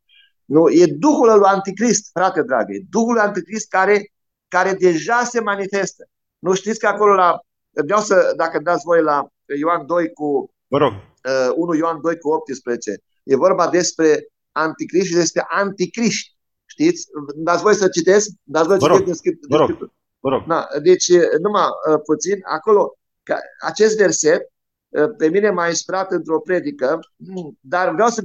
Nu, 0.45 0.69
e 0.69 0.85
Duhul 0.85 1.37
lui 1.37 1.47
Anticrist, 1.47 2.09
frate 2.13 2.41
dragă, 2.41 2.73
e 2.73 2.85
Duhul 2.89 3.13
lui 3.13 3.21
Anticrist 3.21 3.69
care, 3.69 4.11
care 4.47 4.73
deja 4.73 5.23
se 5.23 5.39
manifestă. 5.39 6.05
Nu 6.39 6.53
știți 6.53 6.79
că 6.79 6.87
acolo 6.87 7.13
la, 7.13 7.39
vreau 7.69 8.01
să, 8.01 8.33
dacă 8.35 8.59
dați 8.59 8.83
voi 8.85 9.01
la 9.01 9.27
Ioan 9.59 9.85
2 9.85 10.13
cu, 10.13 10.53
Vă 10.67 10.77
rog. 10.77 10.93
Uh, 10.93 11.53
1 11.55 11.73
Ioan 11.73 12.01
2 12.01 12.17
cu 12.17 12.29
18, 12.29 13.03
e 13.23 13.35
vorba 13.35 13.69
despre 13.69 14.27
anticrist 14.51 15.05
și 15.07 15.13
despre 15.13 15.45
anticriști. 15.49 16.37
Știți? 16.65 17.07
Dați 17.35 17.61
voi 17.61 17.75
să 17.75 17.87
citesc? 17.87 18.29
Dați 18.43 18.67
voi 18.67 18.79
să 18.81 18.93
citesc 18.97 19.21
Vă 19.47 19.55
rog. 19.55 19.91
Vă 20.19 20.29
rog. 20.29 20.47
Da, 20.47 20.67
deci, 20.83 21.07
numai 21.41 21.63
uh, 21.63 21.99
puțin, 22.05 22.39
acolo, 22.43 22.97
că 23.23 23.35
acest 23.65 23.97
verset, 23.97 24.41
uh, 24.41 24.47
pe 25.17 25.27
mine 25.29 25.49
m-a 25.49 25.67
inspirat 25.67 26.11
într-o 26.11 26.39
predică, 26.39 26.99
dar 27.59 27.93
vreau 27.93 28.09
să 28.09 28.21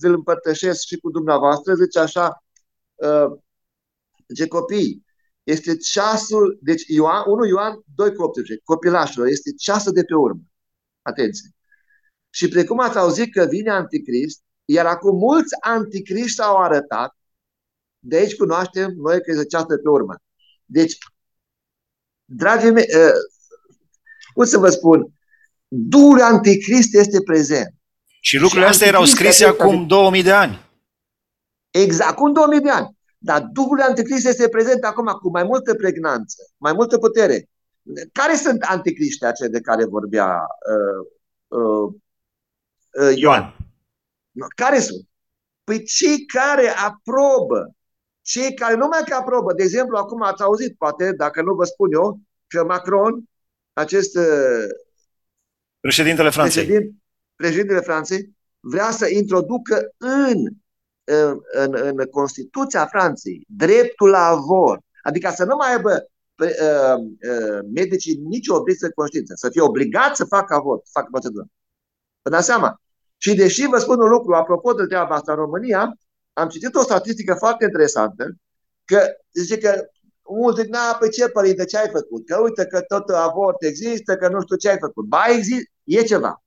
vi-l 0.00 0.14
împărtășesc 0.14 0.86
și 0.86 0.98
cu 0.98 1.10
dumneavoastră. 1.10 1.74
Zice 1.74 1.98
așa, 1.98 2.44
uh, 2.94 3.38
zice 4.28 4.48
copii, 4.48 5.04
este 5.42 5.76
ceasul, 5.76 6.58
deci 6.62 6.82
Ioan, 6.86 7.22
1 7.26 7.44
Ioan 7.44 7.82
2 7.94 8.14
cu 8.14 8.22
18, 8.22 8.60
copilașilor, 8.64 9.26
este 9.26 9.52
ceasul 9.52 9.92
de 9.92 10.04
pe 10.04 10.14
urmă. 10.14 10.40
Atenție! 11.02 11.50
Și 12.30 12.48
precum 12.48 12.80
ați 12.80 12.98
auzit 12.98 13.32
că 13.32 13.44
vine 13.44 13.70
anticrist, 13.70 14.42
iar 14.64 14.86
acum 14.86 15.16
mulți 15.16 15.54
anticriști 15.60 16.42
au 16.42 16.56
arătat, 16.56 17.16
de 17.98 18.16
aici 18.16 18.36
cunoaștem 18.36 18.92
noi 18.96 19.22
că 19.22 19.30
este 19.30 19.44
ceasul 19.44 19.78
pe 19.78 19.88
urmă. 19.88 20.14
Deci, 20.64 20.98
dragii 22.24 22.70
mei, 22.70 22.86
uh, 22.96 23.12
cum 24.34 24.44
să 24.44 24.58
vă 24.58 24.68
spun, 24.68 25.17
Duhul 25.68 26.22
Anticrist 26.22 26.94
este 26.94 27.22
prezent. 27.22 27.74
Și 28.20 28.36
lucrurile 28.36 28.66
și 28.66 28.72
astea 28.72 28.86
erau 28.86 29.04
scrise 29.04 29.44
acum 29.44 29.86
2000 29.86 30.22
de 30.22 30.32
ani. 30.32 30.66
Exact, 31.70 32.10
acum 32.10 32.32
2000 32.32 32.60
de 32.60 32.70
ani. 32.70 32.96
Dar 33.18 33.42
Duhul 33.42 33.80
Anticrist 33.80 34.26
este 34.26 34.48
prezent 34.48 34.84
acum 34.84 35.06
cu 35.06 35.30
mai 35.30 35.42
multă 35.42 35.74
pregnanță, 35.74 36.42
mai 36.56 36.72
multă 36.72 36.98
putere. 36.98 37.48
Care 38.12 38.34
sunt 38.34 38.62
anticriștii 38.62 39.26
aceia 39.26 39.48
de 39.48 39.60
care 39.60 39.84
vorbea 39.84 40.46
uh, 40.72 41.06
uh, 41.60 41.94
uh, 43.02 43.16
Ioan? 43.16 43.56
Care 44.54 44.78
sunt? 44.80 45.08
Păi 45.64 45.84
cei 45.84 46.26
care 46.26 46.68
aprobă 46.68 47.78
cei 48.30 48.54
care 48.54 48.74
nu 48.74 48.86
mai 48.86 49.02
că 49.04 49.14
aprobă, 49.14 49.52
de 49.52 49.62
exemplu, 49.62 49.96
acum 49.96 50.22
ați 50.22 50.42
auzit, 50.42 50.76
poate, 50.76 51.12
dacă 51.12 51.42
nu 51.42 51.54
vă 51.54 51.64
spun 51.64 51.92
eu, 51.92 52.20
că 52.46 52.64
Macron, 52.64 53.22
acest 53.72 54.16
uh, 54.16 54.66
președintele 55.80 56.30
Franței, 56.30 56.64
președin, 56.64 57.02
președintele 57.36 57.80
Franței, 57.80 58.36
vrea 58.60 58.90
să 58.90 59.08
introducă 59.08 59.94
în, 59.96 60.44
în, 61.04 61.40
în, 61.52 61.74
în 61.74 62.06
Constituția 62.10 62.86
Franței 62.86 63.44
dreptul 63.48 64.08
la 64.08 64.26
avort. 64.26 64.80
Adică 65.02 65.32
să 65.34 65.44
nu 65.44 65.56
mai 65.56 65.74
aibă 65.74 66.10
uh, 66.36 66.48
uh, 67.30 67.58
medicii 67.74 68.16
nicio 68.16 68.54
obiecție 68.54 68.88
de 68.88 68.94
conștiință, 68.94 69.32
să 69.36 69.48
fie 69.50 69.60
obligați 69.60 70.16
să 70.16 70.24
facă 70.24 70.54
avort, 70.54 70.84
să 70.84 70.90
facă 70.92 71.08
procedură. 71.10 71.46
Vă 72.22 72.30
dați 72.30 72.46
seama? 72.46 72.80
Și 73.16 73.34
deși 73.34 73.66
vă 73.66 73.78
spun 73.78 74.00
un 74.00 74.08
lucru, 74.08 74.34
apropo 74.34 74.72
de 74.72 74.84
treaba 74.84 75.14
asta 75.14 75.32
în 75.32 75.38
România, 75.38 75.98
am 76.32 76.48
citit 76.48 76.74
o 76.74 76.82
statistică 76.82 77.34
foarte 77.34 77.64
interesantă, 77.64 78.34
că 78.84 79.00
zice 79.32 79.58
că 79.58 79.88
mulți 80.36 80.60
zic, 80.60 80.70
na, 80.70 80.96
pe 81.00 81.08
ce 81.08 81.28
părinte, 81.28 81.64
ce 81.64 81.78
ai 81.78 81.88
făcut? 81.88 82.26
Că 82.26 82.40
uite 82.40 82.66
că 82.66 82.80
tot 82.80 83.08
avort 83.08 83.62
există, 83.62 84.16
că 84.16 84.28
nu 84.28 84.40
știu 84.40 84.56
ce 84.56 84.68
ai 84.68 84.78
făcut. 84.78 85.04
Ba, 85.04 85.24
există, 85.36 85.70
e 85.84 86.02
ceva. 86.02 86.42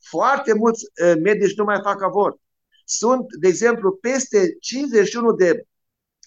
Foarte 0.00 0.54
mulți 0.54 0.84
uh, 0.84 1.14
medici 1.22 1.56
nu 1.56 1.64
mai 1.64 1.80
fac 1.82 2.02
avort. 2.02 2.36
Sunt, 2.84 3.26
de 3.40 3.48
exemplu, 3.48 3.92
peste 3.92 4.56
51 4.60 5.32
de 5.32 5.64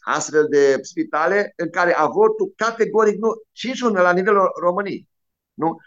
astfel 0.03 0.47
de 0.49 0.79
spitale 0.81 1.53
în 1.55 1.69
care 1.69 1.93
avortul 1.93 2.53
categoric 2.55 3.19
nu, 3.19 3.29
51 3.51 4.01
la 4.01 4.13
nivelul 4.13 4.51
României. 4.61 5.07
Nu? 5.53 5.77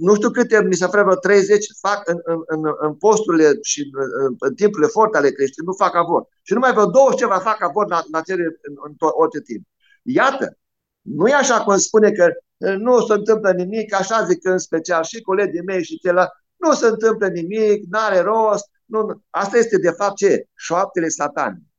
Nu 0.00 0.14
știu 0.14 0.30
câte, 0.30 0.62
mi 0.62 0.74
se 0.74 0.86
vreo 0.86 1.14
30 1.14 1.66
fac 1.80 2.08
în, 2.08 2.18
în, 2.24 2.42
în, 2.46 2.72
în 2.80 2.94
posturile 2.94 3.58
și 3.62 3.90
în, 3.92 4.34
în 4.38 4.54
timpurile 4.54 4.88
forte 4.88 5.16
ale 5.16 5.30
creștinilor, 5.30 5.74
nu 5.74 5.84
fac 5.84 5.94
avort. 5.94 6.28
Și 6.42 6.52
numai 6.52 6.72
vreo 6.72 6.86
20 6.86 7.18
ceva 7.18 7.38
fac 7.38 7.62
avort 7.62 7.88
la, 7.88 8.02
la 8.12 8.20
cerere 8.20 8.58
în, 8.62 8.74
în 8.86 8.94
tot, 8.94 9.12
orice 9.14 9.40
timp. 9.40 9.66
Iată, 10.02 10.56
Nu 11.02 11.28
e 11.28 11.34
așa 11.34 11.62
cum 11.62 11.76
spune 11.76 12.10
că 12.10 12.32
nu 12.56 13.06
se 13.06 13.12
întâmplă 13.12 13.52
nimic, 13.52 13.94
așa 13.94 14.24
zic 14.24 14.44
în 14.44 14.58
special 14.58 15.02
și 15.02 15.22
colegii 15.22 15.62
mei 15.62 15.84
și 15.84 15.98
celălalt, 15.98 16.30
nu 16.56 16.72
se 16.72 16.86
întâmplă 16.86 17.28
nimic, 17.28 17.84
n-are 17.90 18.20
rost. 18.20 18.70
Nu, 18.84 19.22
asta 19.30 19.58
este 19.58 19.78
de 19.78 19.90
fapt 19.90 20.16
ce? 20.16 20.44
Șoaptele 20.54 21.08
satanii. 21.08 21.70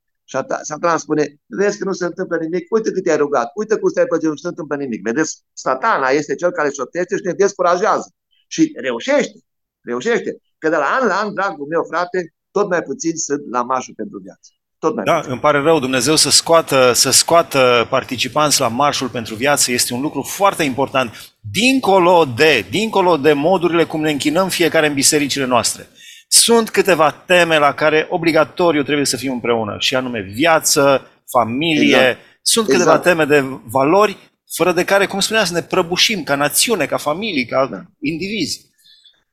Satan 0.62 0.98
spune, 0.98 1.36
vezi 1.46 1.78
că 1.78 1.84
nu 1.84 1.94
se 1.94 2.06
întâmplă 2.06 2.38
nimic, 2.38 2.74
uite 2.74 2.92
cât 2.92 3.04
te-ai 3.04 3.18
rugat, 3.18 3.52
uite 3.56 3.78
cum 3.78 3.90
stai 3.90 4.06
pe 4.06 4.18
nu 4.22 4.36
se 4.36 4.48
întâmplă 4.48 4.76
nimic. 4.76 5.02
Vedeți, 5.04 5.44
satana 5.54 6.10
este 6.10 6.36
cel 6.36 6.52
care 6.52 6.70
șoptește 6.70 7.16
și 7.16 7.22
ne 7.26 7.34
descurajează. 7.34 8.14
Și 8.48 8.74
reușește, 8.76 9.40
reușește. 9.82 10.38
Că 10.58 10.70
de 10.70 10.76
la 10.76 10.98
an 11.00 11.08
la 11.08 11.16
an, 11.16 11.34
dragul 11.34 11.68
meu 11.68 11.84
frate, 11.84 12.34
tot 12.52 12.70
mai 12.70 12.82
puțin 12.82 13.16
sunt 13.16 13.50
la 13.50 13.64
marșul 13.64 13.94
pentru 13.94 14.20
viață. 14.20 14.50
Tot 14.84 14.96
mai 14.96 15.04
da, 15.04 15.16
puțin. 15.16 15.32
îmi 15.32 15.40
pare 15.40 15.60
rău, 15.60 15.80
Dumnezeu 15.80 16.16
să 16.16 16.30
scoată, 16.30 16.92
să 16.94 17.12
scoată 17.12 17.88
participanți 17.90 18.60
la 18.60 18.68
marșul 18.68 19.08
pentru 19.08 19.36
viață 19.36 19.72
este 19.72 19.94
un 19.94 20.02
lucru 20.02 20.22
foarte 20.22 20.64
important, 20.64 21.34
dincolo 21.52 22.26
de, 22.36 22.66
dincolo 22.70 23.18
de 23.18 23.34
modurile 23.34 23.84
cum 23.84 24.02
ne 24.02 24.12
închinăm 24.12 24.50
fiecare 24.50 24.88
în 24.88 24.94
bisericile 24.94 25.46
noastre. 25.46 25.88
Sunt 26.28 26.70
câteva 26.70 27.12
teme 27.12 27.58
la 27.58 27.74
care 27.74 28.08
obligatoriu 28.10 28.84
trebuie 28.84 29.06
să 29.06 29.18
fim 29.18 29.32
împreună, 29.32 29.76
și 29.80 29.96
anume 29.96 30.20
viață, 30.34 31.08
familie. 31.32 31.96
Exact. 31.96 32.20
Sunt 32.42 32.66
câteva 32.66 32.96
exact. 32.96 33.04
teme 33.04 33.26
de 33.26 33.44
valori 33.66 34.18
fără 34.56 34.72
de 34.72 34.84
care, 34.84 35.06
cum 35.06 35.20
spunea, 35.20 35.44
să 35.44 35.54
ne 35.54 35.62
prăbușim 35.62 36.24
ca 36.24 36.36
națiune, 36.36 36.86
ca 36.86 36.98
familie, 36.98 37.46
ca 37.46 37.68
da. 37.72 37.82
indivizi. 38.00 38.72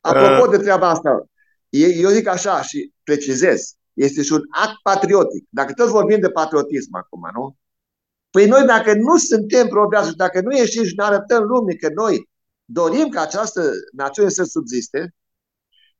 Apropo 0.00 0.44
uh, 0.44 0.50
de 0.50 0.56
treaba 0.56 0.88
asta, 0.88 1.24
eu 1.70 2.10
zic 2.10 2.28
așa 2.28 2.62
și 2.62 2.92
precizez, 3.04 3.74
este 4.02 4.22
și 4.22 4.32
un 4.32 4.42
act 4.50 4.82
patriotic. 4.82 5.46
Dacă 5.48 5.72
tot 5.72 5.88
vorbim 5.88 6.20
de 6.20 6.30
patriotism 6.30 6.94
acum, 6.96 7.30
nu? 7.34 7.56
Păi 8.30 8.46
noi 8.46 8.66
dacă 8.66 8.94
nu 8.94 9.16
suntem 9.16 9.66
probabil 9.66 10.08
și 10.08 10.16
dacă 10.16 10.40
nu 10.40 10.56
ieșim 10.56 10.84
și 10.84 10.94
ne 10.96 11.04
arătăm 11.04 11.42
lumii 11.42 11.76
că 11.76 11.88
noi 11.94 12.28
dorim 12.64 13.08
ca 13.08 13.20
această 13.20 13.70
națiune 13.92 14.28
să 14.28 14.42
subziste, 14.42 15.14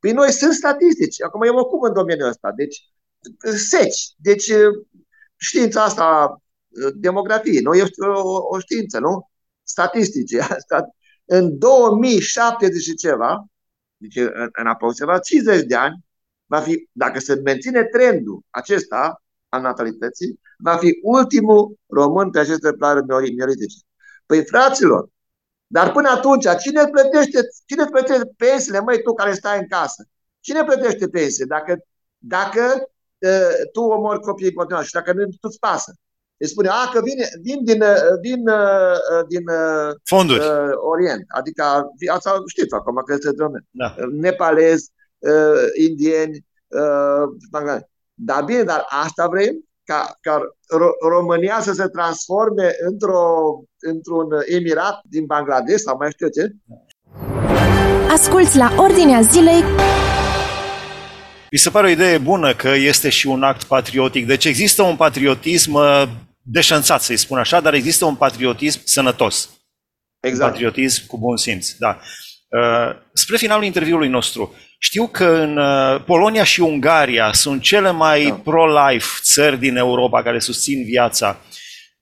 Păi 0.01 0.13
noi 0.13 0.33
sunt 0.33 0.53
statistici. 0.53 1.23
Acum 1.23 1.43
eu 1.43 1.53
mă 1.53 1.61
ocup 1.61 1.83
în 1.83 1.93
domeniul 1.93 2.29
ăsta. 2.29 2.53
Deci, 2.53 2.83
seci. 3.57 4.15
Deci, 4.17 4.53
știința 5.37 5.83
asta, 5.83 6.37
demografie, 6.95 7.61
nu 7.61 7.75
este 7.75 8.05
o, 8.07 8.39
o 8.49 8.59
știință, 8.59 8.99
nu? 8.99 9.31
Statistice. 9.63 10.41
Asta, 10.59 10.89
în 11.25 11.59
2070 11.59 12.83
și 12.83 12.95
ceva, 12.95 13.45
deci 13.97 14.17
în, 14.17 14.49
în 14.53 14.67
aproximativ 14.67 15.23
50 15.23 15.67
de 15.67 15.75
ani, 15.75 16.05
va 16.51 16.61
fi, 16.61 16.89
dacă 16.93 17.19
se 17.19 17.35
menține 17.35 17.85
trendul 17.85 18.41
acesta 18.51 19.23
al 19.49 19.61
natalității, 19.61 20.41
va 20.59 20.77
fi 20.77 20.99
ultimul 21.03 21.79
român 21.87 22.31
pe 22.31 22.39
aceste 22.39 22.73
plare 22.73 23.01
neolitice. 23.01 23.79
Păi, 24.27 24.45
fraților, 24.45 25.09
dar 25.67 25.93
până 25.93 26.09
atunci, 26.09 26.47
cine 26.63 26.85
plătește, 26.85 27.41
cine 27.67 27.85
plătește 27.85 28.31
pensiile, 28.37 28.81
măi, 28.81 29.03
tu 29.03 29.13
care 29.15 29.33
stai 29.33 29.59
în 29.59 29.69
casă? 29.69 30.09
Cine 30.41 30.65
plătește 30.65 31.09
pensie? 31.09 31.45
Dacă, 31.49 31.85
dacă 32.19 32.91
uh, 33.19 33.71
tu 33.73 33.81
omori 33.81 34.21
copiii 34.21 34.49
în 34.49 34.55
continuare 34.55 34.87
și 34.87 34.93
dacă 34.93 35.13
nu 35.13 35.25
tu-ți 35.41 35.59
pasă. 35.59 35.95
Îi 36.37 36.49
spune, 36.49 36.69
a, 36.69 36.91
că 36.93 37.01
vine, 37.03 37.29
vin 37.43 37.65
din, 37.65 37.83
din, 38.21 38.43
din 39.29 39.45
Fonduri. 40.05 40.41
Uh, 40.41 40.73
Orient. 40.75 41.25
Adică, 41.29 41.63
asta 42.13 42.43
știți 42.47 42.75
acum 42.75 43.03
că 43.07 43.13
este 43.13 43.33
domnule. 43.33 43.67
Da. 43.71 43.95
Nepalezi, 44.11 44.91
uh, 45.21 45.87
indieni, 45.89 46.47
uh, 46.67 47.25
dar 48.15 48.45
bine, 48.45 48.63
dar 48.63 48.87
asta 48.89 49.27
vrem? 49.27 49.65
ca, 49.85 50.19
ca 50.21 50.41
România 51.09 51.61
să 51.61 51.73
se 51.73 51.87
transforme 51.87 52.75
într-o, 52.89 53.25
într-un 53.79 54.29
emirat 54.47 55.01
din 55.05 55.25
Bangladesh 55.27 55.83
sau 55.83 55.97
mai 55.97 56.11
știu 56.13 56.29
ce? 56.29 56.53
Asculți 58.11 58.57
la 58.57 58.75
Ordinea 58.77 59.21
Zilei 59.21 59.63
mi 61.53 61.59
se 61.59 61.71
pare 61.71 61.87
o 61.87 61.91
idee 61.91 62.19
bună 62.19 62.55
că 62.55 62.69
este 62.69 63.09
și 63.09 63.27
un 63.27 63.43
act 63.43 63.65
patriotic. 63.65 64.27
Deci 64.27 64.45
există 64.45 64.83
un 64.83 64.97
patriotism 64.97 65.73
uh, 65.73 66.03
deșanțat, 66.43 67.03
să-i 67.03 67.17
spun 67.17 67.39
așa, 67.39 67.61
dar 67.61 67.75
există 67.75 68.05
un 68.05 68.15
patriotism 68.15 68.81
sănătos. 68.85 69.51
Exact. 70.21 70.45
Un 70.45 70.51
patriotism 70.51 71.07
cu 71.07 71.19
bun 71.19 71.37
simț, 71.37 71.71
da. 71.73 72.01
Uh, 72.51 72.97
spre 73.13 73.37
finalul 73.37 73.65
interviului 73.65 74.09
nostru, 74.09 74.55
știu 74.79 75.07
că 75.07 75.25
în 75.25 75.57
uh, 75.57 76.03
Polonia 76.05 76.45
și 76.45 76.61
Ungaria 76.61 77.33
sunt 77.33 77.63
cele 77.63 77.91
mai 77.91 78.25
da. 78.25 78.35
pro-life 78.35 79.07
țări 79.23 79.59
din 79.59 79.77
Europa 79.77 80.23
care 80.23 80.39
susțin 80.39 80.85
viața. 80.85 81.41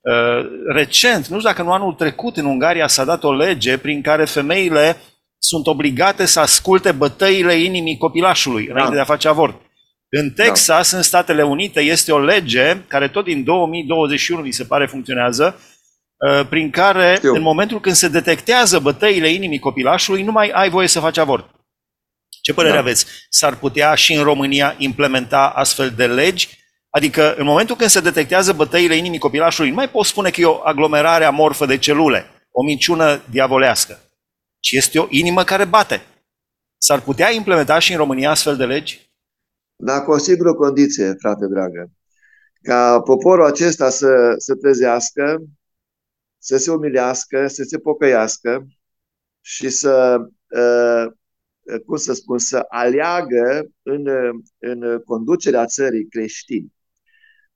Uh, 0.00 0.46
recent, 0.74 1.26
nu 1.26 1.38
știu 1.38 1.48
dacă 1.48 1.62
nu 1.62 1.72
anul 1.72 1.92
trecut, 1.92 2.36
în 2.36 2.44
Ungaria 2.44 2.86
s-a 2.86 3.04
dat 3.04 3.24
o 3.24 3.32
lege 3.32 3.78
prin 3.78 4.02
care 4.02 4.24
femeile 4.24 4.96
sunt 5.38 5.66
obligate 5.66 6.26
să 6.26 6.40
asculte 6.40 6.92
bătăile 6.92 7.54
inimii 7.54 7.98
copilașului 7.98 8.66
da. 8.66 8.72
înainte 8.72 8.94
de 8.94 9.00
a 9.00 9.04
face 9.04 9.28
avort. 9.28 9.60
În 10.08 10.32
da. 10.34 10.44
Texas, 10.44 10.90
da. 10.90 10.96
în 10.96 11.02
Statele 11.02 11.42
Unite, 11.42 11.80
este 11.80 12.12
o 12.12 12.18
lege 12.18 12.76
care 12.86 13.08
tot 13.08 13.24
din 13.24 13.44
2021, 13.44 14.42
mi 14.42 14.52
se 14.52 14.64
pare, 14.64 14.86
funcționează, 14.86 15.54
uh, 15.56 15.77
prin 16.48 16.70
care, 16.70 17.14
Știu. 17.16 17.34
în 17.34 17.42
momentul 17.42 17.80
când 17.80 17.94
se 17.94 18.08
detectează 18.08 18.78
bătăile 18.78 19.28
inimii 19.28 19.58
copilașului, 19.58 20.22
nu 20.22 20.32
mai 20.32 20.48
ai 20.48 20.70
voie 20.70 20.86
să 20.88 21.00
faci 21.00 21.16
avort. 21.16 21.50
Ce 22.42 22.54
părere 22.54 22.74
da. 22.74 22.80
aveți? 22.80 23.06
S-ar 23.28 23.56
putea 23.56 23.94
și 23.94 24.12
în 24.12 24.22
România 24.22 24.74
implementa 24.78 25.48
astfel 25.48 25.90
de 25.90 26.06
legi? 26.06 26.58
Adică, 26.90 27.34
în 27.34 27.44
momentul 27.44 27.76
când 27.76 27.90
se 27.90 28.00
detectează 28.00 28.52
bătăile 28.52 28.96
inimii 28.96 29.18
copilașului, 29.18 29.70
nu 29.70 29.76
mai 29.76 29.90
poți 29.90 30.08
spune 30.08 30.30
că 30.30 30.40
e 30.40 30.44
o 30.44 30.60
aglomerare 30.64 31.24
amorfă 31.24 31.66
de 31.66 31.78
celule, 31.78 32.26
o 32.50 32.64
minciună 32.64 33.22
diavolească, 33.30 33.98
ci 34.60 34.70
este 34.70 34.98
o 34.98 35.06
inimă 35.08 35.44
care 35.44 35.64
bate. 35.64 36.02
S-ar 36.78 37.00
putea 37.00 37.30
implementa 37.30 37.78
și 37.78 37.92
în 37.92 37.98
România 37.98 38.30
astfel 38.30 38.56
de 38.56 38.64
legi? 38.64 39.10
Da, 39.76 40.02
cu 40.02 40.10
o 40.10 40.18
singură 40.18 40.54
condiție, 40.54 41.14
frate 41.18 41.46
dragă. 41.46 41.90
Ca 42.62 43.00
poporul 43.00 43.44
acesta 43.44 43.90
să 43.90 44.34
se 44.36 44.54
trezească, 44.54 45.42
să 46.38 46.56
se 46.56 46.70
umilească, 46.70 47.46
să 47.46 47.62
se 47.62 47.78
pocăiască 47.78 48.66
și 49.40 49.68
să 49.68 50.18
uh, 50.48 51.12
cum 51.86 51.96
să 51.96 52.12
spun, 52.12 52.38
să 52.38 52.64
aleagă 52.68 53.68
în, 53.82 54.06
în 54.58 55.00
conducerea 55.04 55.66
țării 55.66 56.08
creștini. 56.08 56.72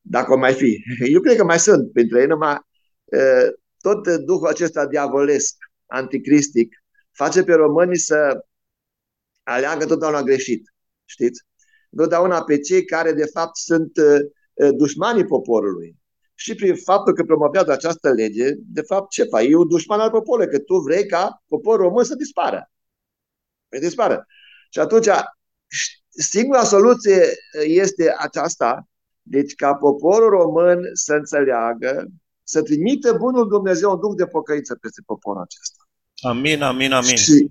Dacă 0.00 0.32
o 0.32 0.36
mai 0.36 0.52
fi. 0.52 0.82
Eu 1.12 1.20
cred 1.20 1.36
că 1.36 1.44
mai 1.44 1.58
sunt 1.58 1.92
printre 1.92 2.20
ei, 2.20 2.26
numai 2.26 2.58
tot 3.80 4.08
duhul 4.08 4.46
acesta 4.46 4.86
diavolesc, 4.86 5.54
anticristic, 5.86 6.84
face 7.10 7.42
pe 7.42 7.52
românii 7.52 7.98
să 7.98 8.44
aleagă 9.42 9.86
totdeauna 9.86 10.22
greșit. 10.22 10.74
Știți? 11.04 11.42
Totdeauna 11.96 12.44
pe 12.44 12.58
cei 12.58 12.84
care 12.84 13.12
de 13.12 13.24
fapt 13.24 13.56
sunt 13.56 13.92
dușmanii 14.76 15.24
poporului. 15.24 15.96
Și 16.42 16.54
prin 16.54 16.76
faptul 16.76 17.14
că 17.14 17.22
promovează 17.22 17.72
această 17.72 18.12
lege, 18.12 18.44
de 18.56 18.82
fapt 18.82 19.10
ce 19.10 19.24
faci? 19.24 19.46
E 19.48 19.56
un 19.56 19.68
dușman 19.68 20.00
al 20.00 20.10
poporului, 20.10 20.50
că 20.50 20.58
tu 20.58 20.74
vrei 20.76 21.06
ca 21.06 21.42
poporul 21.46 21.86
român 21.86 22.04
să 22.04 22.14
dispară 22.14 22.72
păi 23.72 23.80
dispară. 23.80 24.26
Și 24.70 24.78
atunci, 24.78 25.08
singura 26.08 26.64
soluție 26.64 27.24
este 27.66 28.14
aceasta, 28.18 28.88
deci 29.22 29.54
ca 29.54 29.74
poporul 29.74 30.30
român 30.30 30.90
să 30.92 31.12
înțeleagă, 31.12 32.06
să 32.42 32.62
trimită 32.62 33.12
bunul 33.12 33.48
Dumnezeu 33.48 33.90
un 33.90 34.00
duc 34.00 34.16
de 34.16 34.26
pocăință 34.26 34.74
peste 34.80 35.02
poporul 35.06 35.42
acesta. 35.42 35.88
Amin, 36.20 36.62
amin, 36.62 36.92
amin. 36.92 37.16
Și, 37.16 37.50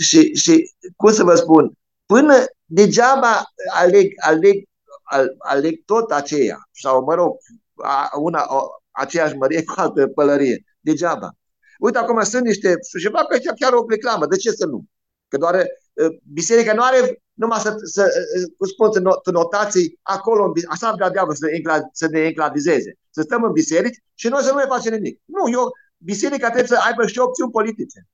și, 0.00 0.34
și 0.34 0.72
cum 0.96 1.12
să 1.12 1.24
vă 1.24 1.34
spun, 1.34 1.72
până 2.06 2.34
degeaba 2.64 3.44
aleg, 3.72 4.12
aleg, 4.16 4.64
aleg 5.38 5.84
tot 5.84 6.10
aceea, 6.10 6.68
sau 6.70 7.04
mă 7.04 7.14
rog, 7.14 7.36
una, 8.18 8.44
o, 8.48 8.68
aceeași 8.90 9.36
mărie 9.36 9.64
cu 9.64 9.74
altă 9.76 10.06
pălărie, 10.06 10.64
degeaba. 10.80 11.30
Uite, 11.78 11.98
acum 11.98 12.22
sunt 12.22 12.44
niște, 12.44 12.74
și 12.98 13.08
fac 13.08 13.26
chiar 13.58 13.72
o 13.72 13.84
reclamă, 13.88 14.26
de 14.26 14.36
ce 14.36 14.50
să 14.50 14.66
nu? 14.66 14.84
Că 15.28 15.36
doar 15.36 15.54
uh, 15.54 16.16
biserica 16.32 16.72
nu 16.72 16.82
are 16.82 17.22
numai 17.32 17.58
să, 17.58 17.74
să 17.82 18.12
cum 18.56 18.66
spun, 18.66 18.92
să 18.92 19.30
notații 19.30 19.98
acolo, 20.02 20.52
așa 20.68 20.92
vrea 20.92 21.10
diavolul 21.10 21.36
să, 21.36 21.46
ne, 21.46 21.80
să 21.92 22.06
ne 22.10 22.20
enclavizeze. 22.20 22.98
Să 23.10 23.22
stăm 23.22 23.42
în 23.42 23.52
biserici 23.52 24.02
și 24.14 24.28
noi 24.28 24.42
să 24.42 24.48
nu 24.48 24.54
mai 24.54 24.64
facem 24.68 24.92
nimic. 24.92 25.20
Nu, 25.24 25.50
eu, 25.50 25.70
biserica 25.96 26.46
trebuie 26.46 26.66
să 26.66 26.84
aibă 26.86 27.06
și 27.06 27.18
opțiuni 27.18 27.50
politice. 27.50 28.06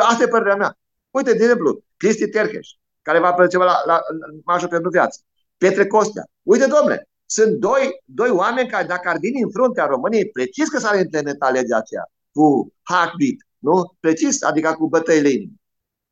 Asta 0.00 0.22
e 0.22 0.26
părerea 0.26 0.56
mea. 0.56 0.78
Uite, 1.10 1.32
de 1.32 1.42
exemplu, 1.42 1.84
Cristi 1.96 2.28
Terheș, 2.28 2.68
care 3.02 3.18
va 3.18 3.32
plăcea 3.32 3.58
la, 3.58 3.76
la, 3.84 3.94
la 3.94 4.26
marșul 4.44 4.68
pentru 4.68 4.90
viață. 4.90 5.20
Petre 5.56 5.86
Costea. 5.86 6.24
Uite, 6.42 6.66
domnule, 6.66 7.08
sunt 7.34 7.58
doi, 7.58 8.02
doi 8.04 8.30
oameni 8.30 8.68
care 8.68 8.86
dacă 8.86 9.08
ar 9.08 9.18
veni 9.20 9.42
în 9.42 9.50
fruntea 9.50 9.86
României, 9.86 10.30
precis 10.30 10.68
că 10.68 10.78
s-ar 10.78 10.98
implementa 10.98 11.50
legea 11.50 11.76
aceea, 11.76 12.10
cu 12.32 12.74
heartbeat, 12.82 13.36
nu? 13.58 13.96
Precis, 14.00 14.42
adică 14.42 14.72
cu 14.72 14.88
bătăile 14.88 15.28
inimii. 15.28 15.60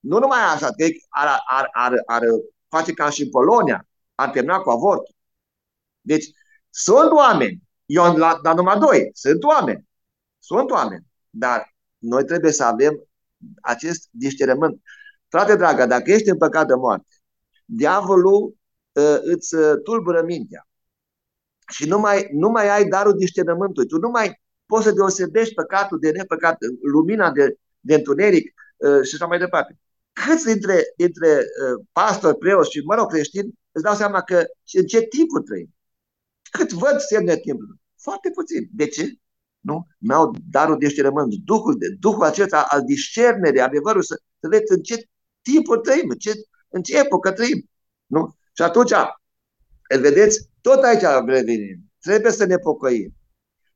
Nu 0.01 0.19
numai 0.19 0.39
așa, 0.55 0.67
că 0.67 0.85
ar, 1.09 1.41
ar, 1.47 1.69
ar, 1.73 1.93
ar 2.07 2.23
face 2.69 2.93
ca 2.93 3.11
și 3.11 3.23
în 3.23 3.31
Polonia, 3.31 3.87
ar 4.15 4.31
termina 4.31 4.59
cu 4.59 4.71
avortul. 4.71 5.15
Deci, 6.01 6.27
sunt 6.71 7.11
oameni, 7.11 7.63
eu 7.87 8.03
am 8.03 8.41
dat 8.43 8.57
numai 8.57 8.79
doi, 8.79 9.11
sunt 9.13 9.43
oameni 9.43 9.89
Sunt 10.39 10.71
oameni, 10.71 11.07
dar 11.31 11.75
noi 11.99 12.25
trebuie 12.25 12.53
să 12.53 12.65
avem 12.65 13.09
acest 13.63 14.09
discernământ. 14.11 14.83
Frate 15.29 15.57
dragă, 15.57 15.87
dacă 15.87 16.11
ești 16.11 16.29
în 16.29 16.37
păcat 16.37 16.67
de 16.67 16.75
moarte, 16.75 17.15
diavolul 17.65 18.57
uh, 18.93 19.19
îți 19.23 19.55
uh, 19.55 19.73
tulbură 19.85 20.23
mintea 20.23 20.65
și 21.71 21.89
nu 21.89 21.99
mai, 21.99 22.29
nu 22.33 22.49
mai 22.49 22.69
ai 22.69 22.89
darul 22.89 23.17
discernământului. 23.17 23.89
Tu 23.89 23.99
nu 23.99 24.09
mai 24.09 24.41
poți 24.67 24.85
să 24.85 24.93
deosebești 24.93 25.55
păcatul 25.55 25.99
de 25.99 26.11
nepăcat, 26.11 26.57
lumina 26.83 27.31
de, 27.31 27.57
de 27.81 27.95
întuneric 27.95 28.55
uh, 28.77 29.03
și 29.03 29.15
așa 29.15 29.27
mai 29.27 29.39
departe. 29.39 29.79
Câți 30.13 30.45
dintre, 30.45 30.83
dintre 30.97 31.29
uh, 31.37 31.85
pastori, 31.93 32.39
preoți 32.39 32.71
și, 32.71 32.81
mă 32.85 32.95
rog, 32.95 33.11
creștini, 33.11 33.53
îți 33.73 33.85
dau 33.85 33.95
seama 33.95 34.23
că 34.23 34.45
în 34.73 34.87
ce 34.87 35.01
timpul 35.01 35.43
trăim? 35.43 35.75
Cât 36.51 36.73
văd 36.73 36.99
semne 36.99 37.37
timpului? 37.37 37.81
Foarte 38.03 38.31
puțin. 38.31 38.69
De 38.73 38.87
ce? 38.87 39.13
Nu? 39.61 39.87
N-au 39.99 40.35
darul 40.51 40.79
discernământ, 40.79 41.35
Duhul, 41.45 41.77
de, 41.79 41.87
Duhul 41.99 42.25
acesta 42.25 42.67
al 42.69 42.83
discernerii, 42.85 43.61
adevărul, 43.61 44.03
să, 44.03 44.21
să 44.41 44.49
vezi 44.49 44.63
în 44.67 44.83
ce 44.83 45.09
timpul 45.43 45.79
trăim, 45.79 46.09
în 46.09 46.17
ce, 46.17 46.33
în 46.69 46.83
ce 46.83 46.99
epocă 46.99 47.33
trăim. 47.33 47.71
Nu? 48.07 48.37
Și 48.53 48.63
atunci, 48.63 48.93
îl 49.89 50.01
vedeți, 50.01 50.50
tot 50.61 50.83
aici 50.83 51.03
revenim. 51.27 51.93
Trebuie 52.01 52.33
să 52.33 52.45
ne 52.45 52.57
pocăim. 52.57 53.15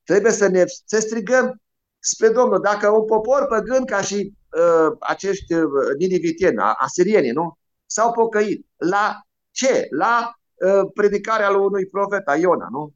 Trebuie 0.04 0.32
să 0.32 0.46
ne 0.46 0.64
să 0.84 1.00
strigăm 1.00 1.62
spre 1.98 2.28
Domnul. 2.28 2.60
Dacă 2.60 2.88
un 2.88 3.04
popor 3.04 3.46
păgân 3.46 3.84
ca 3.84 4.00
și 4.00 4.14
uh, 4.14 4.96
acești 5.00 5.54
uh, 5.54 5.64
nidivitieni, 5.98 6.56
asirieni, 6.58 7.30
nu? 7.30 7.58
S-au 7.86 8.12
pocăit. 8.12 8.66
La 8.76 9.20
ce? 9.50 9.86
La 9.90 10.34
uh, 10.54 10.90
predicarea 10.94 11.50
lui 11.50 11.60
unui 11.60 11.86
profet, 11.86 12.28
a 12.28 12.36
Iona, 12.36 12.68
nu? 12.70 12.94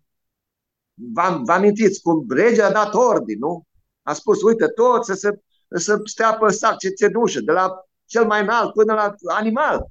Vă 1.45 1.53
amintiți 1.53 2.01
cum 2.01 2.25
regele 2.29 2.63
a 2.63 2.73
dat 2.73 2.95
ordin, 2.95 3.39
nu? 3.39 3.63
A 4.03 4.13
spus, 4.13 4.43
uite, 4.43 4.67
toți 4.67 5.07
să 5.07 5.15
se 5.15 5.43
să 5.71 6.01
stea 6.05 6.35
pe 6.35 6.53
sac, 6.53 6.79
ce 6.79 6.89
țenușă, 6.89 7.41
de 7.41 7.53
la 7.53 7.85
cel 8.05 8.27
mai 8.27 8.43
înalt 8.43 8.73
până 8.73 8.95
la 8.95 9.15
animal. 9.27 9.91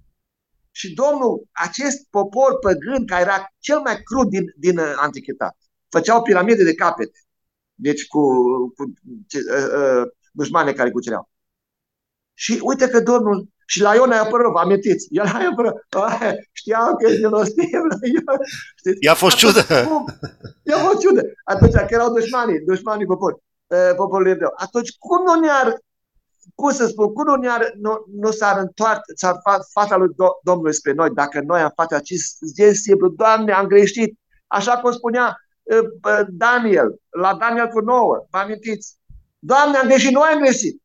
Și 0.80 0.94
Domnul, 0.94 1.48
acest 1.52 2.08
popor 2.10 2.60
păgân, 2.60 3.06
care 3.06 3.22
era 3.22 3.54
cel 3.60 3.80
mai 3.80 4.02
crud 4.04 4.30
din, 4.30 4.54
din 4.58 4.78
uh, 4.78 4.94
antichitate, 4.96 5.58
făceau 5.90 6.22
piramide 6.22 6.64
de 6.64 6.74
capete, 6.74 7.20
deci 7.74 8.08
cu, 8.08 8.22
cu 8.76 8.84
uh, 8.84 9.68
uh, 9.78 10.04
dușmane 10.32 10.74
care 10.74 10.92
cucereau. 10.92 11.30
Și 12.34 12.60
uite 12.64 12.90
că 12.90 13.00
Domnul, 13.00 13.50
și 13.66 13.82
la 13.82 13.96
Iona 13.96 14.16
i-a 14.16 14.22
apărut, 14.22 14.52
vă 14.52 14.60
amintiți, 14.60 15.08
el 15.10 15.26
a 15.26 15.50
apărut, 15.52 15.74
știau 16.52 16.96
că 16.96 17.08
e 17.08 17.18
milostiv 17.18 17.80
la 17.92 17.98
Iona. 18.14 18.38
I-a 19.00 19.14
fost 19.14 19.38
ciudă. 19.38 19.66
I-a 20.64 20.78
fost 20.78 21.00
ciudă. 21.00 21.22
Atunci 21.44 21.74
că 21.74 21.88
erau 21.90 22.14
dușmanii, 22.14 22.60
dușmanii 22.60 23.06
popor, 23.06 23.32
uh, 23.68 23.94
poporului 23.96 24.32
evreu. 24.32 24.54
Atunci 24.56 24.90
cum 24.98 25.24
nu 25.26 25.40
ne-ar 25.40 25.82
cum 26.56 26.72
să 26.72 26.88
spun, 26.88 27.14
cum 27.14 27.26
nu, 27.26 27.36
ne-ar, 27.36 27.74
nu, 27.78 28.06
nu 28.14 28.32
s-ar 28.32 28.58
întoarce 28.58 29.02
s-ar 29.16 29.40
fa, 29.44 29.60
fața 29.72 29.96
lui 29.96 30.14
Do- 30.14 30.42
Domnului 30.44 30.74
spre 30.74 30.92
noi 30.92 31.10
dacă 31.10 31.42
noi 31.42 31.62
am 31.62 31.72
face 31.76 31.96
acest 31.96 32.38
gest 32.56 32.82
simplu, 32.82 33.10
Doamne, 33.10 33.52
am 33.52 33.66
greșit. 33.68 34.20
Așa 34.48 34.78
cum 34.78 34.92
spunea 34.92 35.38
uh, 35.64 36.26
Daniel, 36.30 37.02
la 37.10 37.36
Daniel 37.36 37.68
cu 37.68 37.80
nouă, 37.80 38.28
vă 38.30 38.38
amintiți? 38.38 38.98
Doamne, 39.40 39.78
am 39.78 39.88
greșit, 39.88 40.12
noi 40.12 40.30
am 40.34 40.40
greșit. 40.40 40.82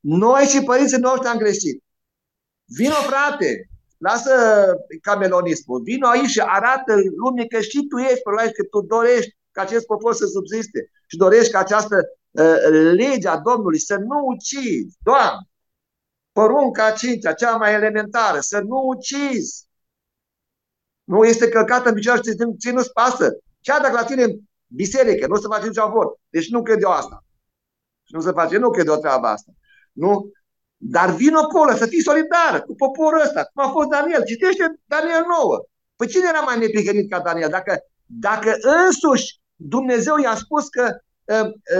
Noi 0.00 0.44
și 0.44 0.62
părinții 0.62 0.98
noștri 0.98 1.28
am 1.28 1.38
greșit. 1.38 1.82
Vino, 2.64 2.94
frate, 2.94 3.68
lasă 3.98 4.32
camelonismul, 5.02 5.82
vino 5.82 6.08
aici 6.08 6.28
și 6.28 6.40
arată 6.40 6.94
lumii 7.16 7.48
că 7.48 7.60
și 7.60 7.86
tu 7.88 7.96
ești 7.96 8.22
pe 8.22 8.50
că 8.50 8.64
tu 8.70 8.80
dorești 8.80 9.36
ca 9.50 9.62
acest 9.62 9.86
popor 9.86 10.14
să 10.14 10.26
subziste 10.26 10.90
și 11.06 11.16
dorești 11.16 11.52
ca 11.52 11.58
această 11.58 11.96
Uh, 11.96 12.25
legea 12.92 13.36
Domnului, 13.36 13.78
să 13.78 13.96
nu 13.96 14.26
ucizi, 14.26 14.96
Doamne, 15.02 15.48
porunca 16.32 16.90
cincea, 16.90 17.32
cea 17.32 17.56
mai 17.56 17.74
elementară, 17.74 18.40
să 18.40 18.60
nu 18.60 18.76
ucizi. 18.76 19.64
Nu 21.04 21.24
este 21.24 21.48
călcată 21.48 21.88
în 21.88 21.94
picioare 21.94 22.20
și 22.24 22.56
ți 22.58 22.70
nu-ți 22.70 22.92
pasă. 22.92 23.38
Chiar 23.60 23.80
dacă 23.80 23.92
la 23.92 24.04
tine 24.04 24.22
în 24.22 24.38
biserică 24.66 25.26
nu 25.26 25.36
se 25.36 25.46
face 25.50 25.66
nicio 25.66 25.82
avort. 25.82 26.18
Deci 26.28 26.48
nu 26.48 26.62
cred 26.62 26.82
eu 26.82 26.90
asta. 26.90 27.24
Și 28.02 28.14
nu 28.14 28.20
se 28.20 28.30
face, 28.30 28.56
nu 28.56 28.70
cred 28.70 28.86
eu 28.86 28.96
treaba 28.96 29.30
asta. 29.30 29.50
Nu? 29.92 30.30
Dar 30.76 31.10
vin 31.10 31.34
acolo 31.34 31.74
să 31.74 31.86
fii 31.86 32.02
solidară 32.02 32.60
cu 32.60 32.74
poporul 32.74 33.20
ăsta, 33.20 33.50
cum 33.52 33.64
a 33.64 33.68
fost 33.68 33.88
Daniel. 33.88 34.24
Citește 34.24 34.80
Daniel 34.84 35.24
9. 35.40 35.64
Păi 35.96 36.06
cine 36.06 36.24
era 36.28 36.40
mai 36.40 36.58
neprihănit 36.58 37.10
ca 37.10 37.20
Daniel? 37.20 37.48
Dacă, 37.48 37.78
dacă 38.06 38.56
însuși 38.60 39.40
Dumnezeu 39.54 40.16
i-a 40.16 40.34
spus 40.34 40.68
că 40.68 40.82
Ă, 40.82 40.88
ă, 40.88 41.05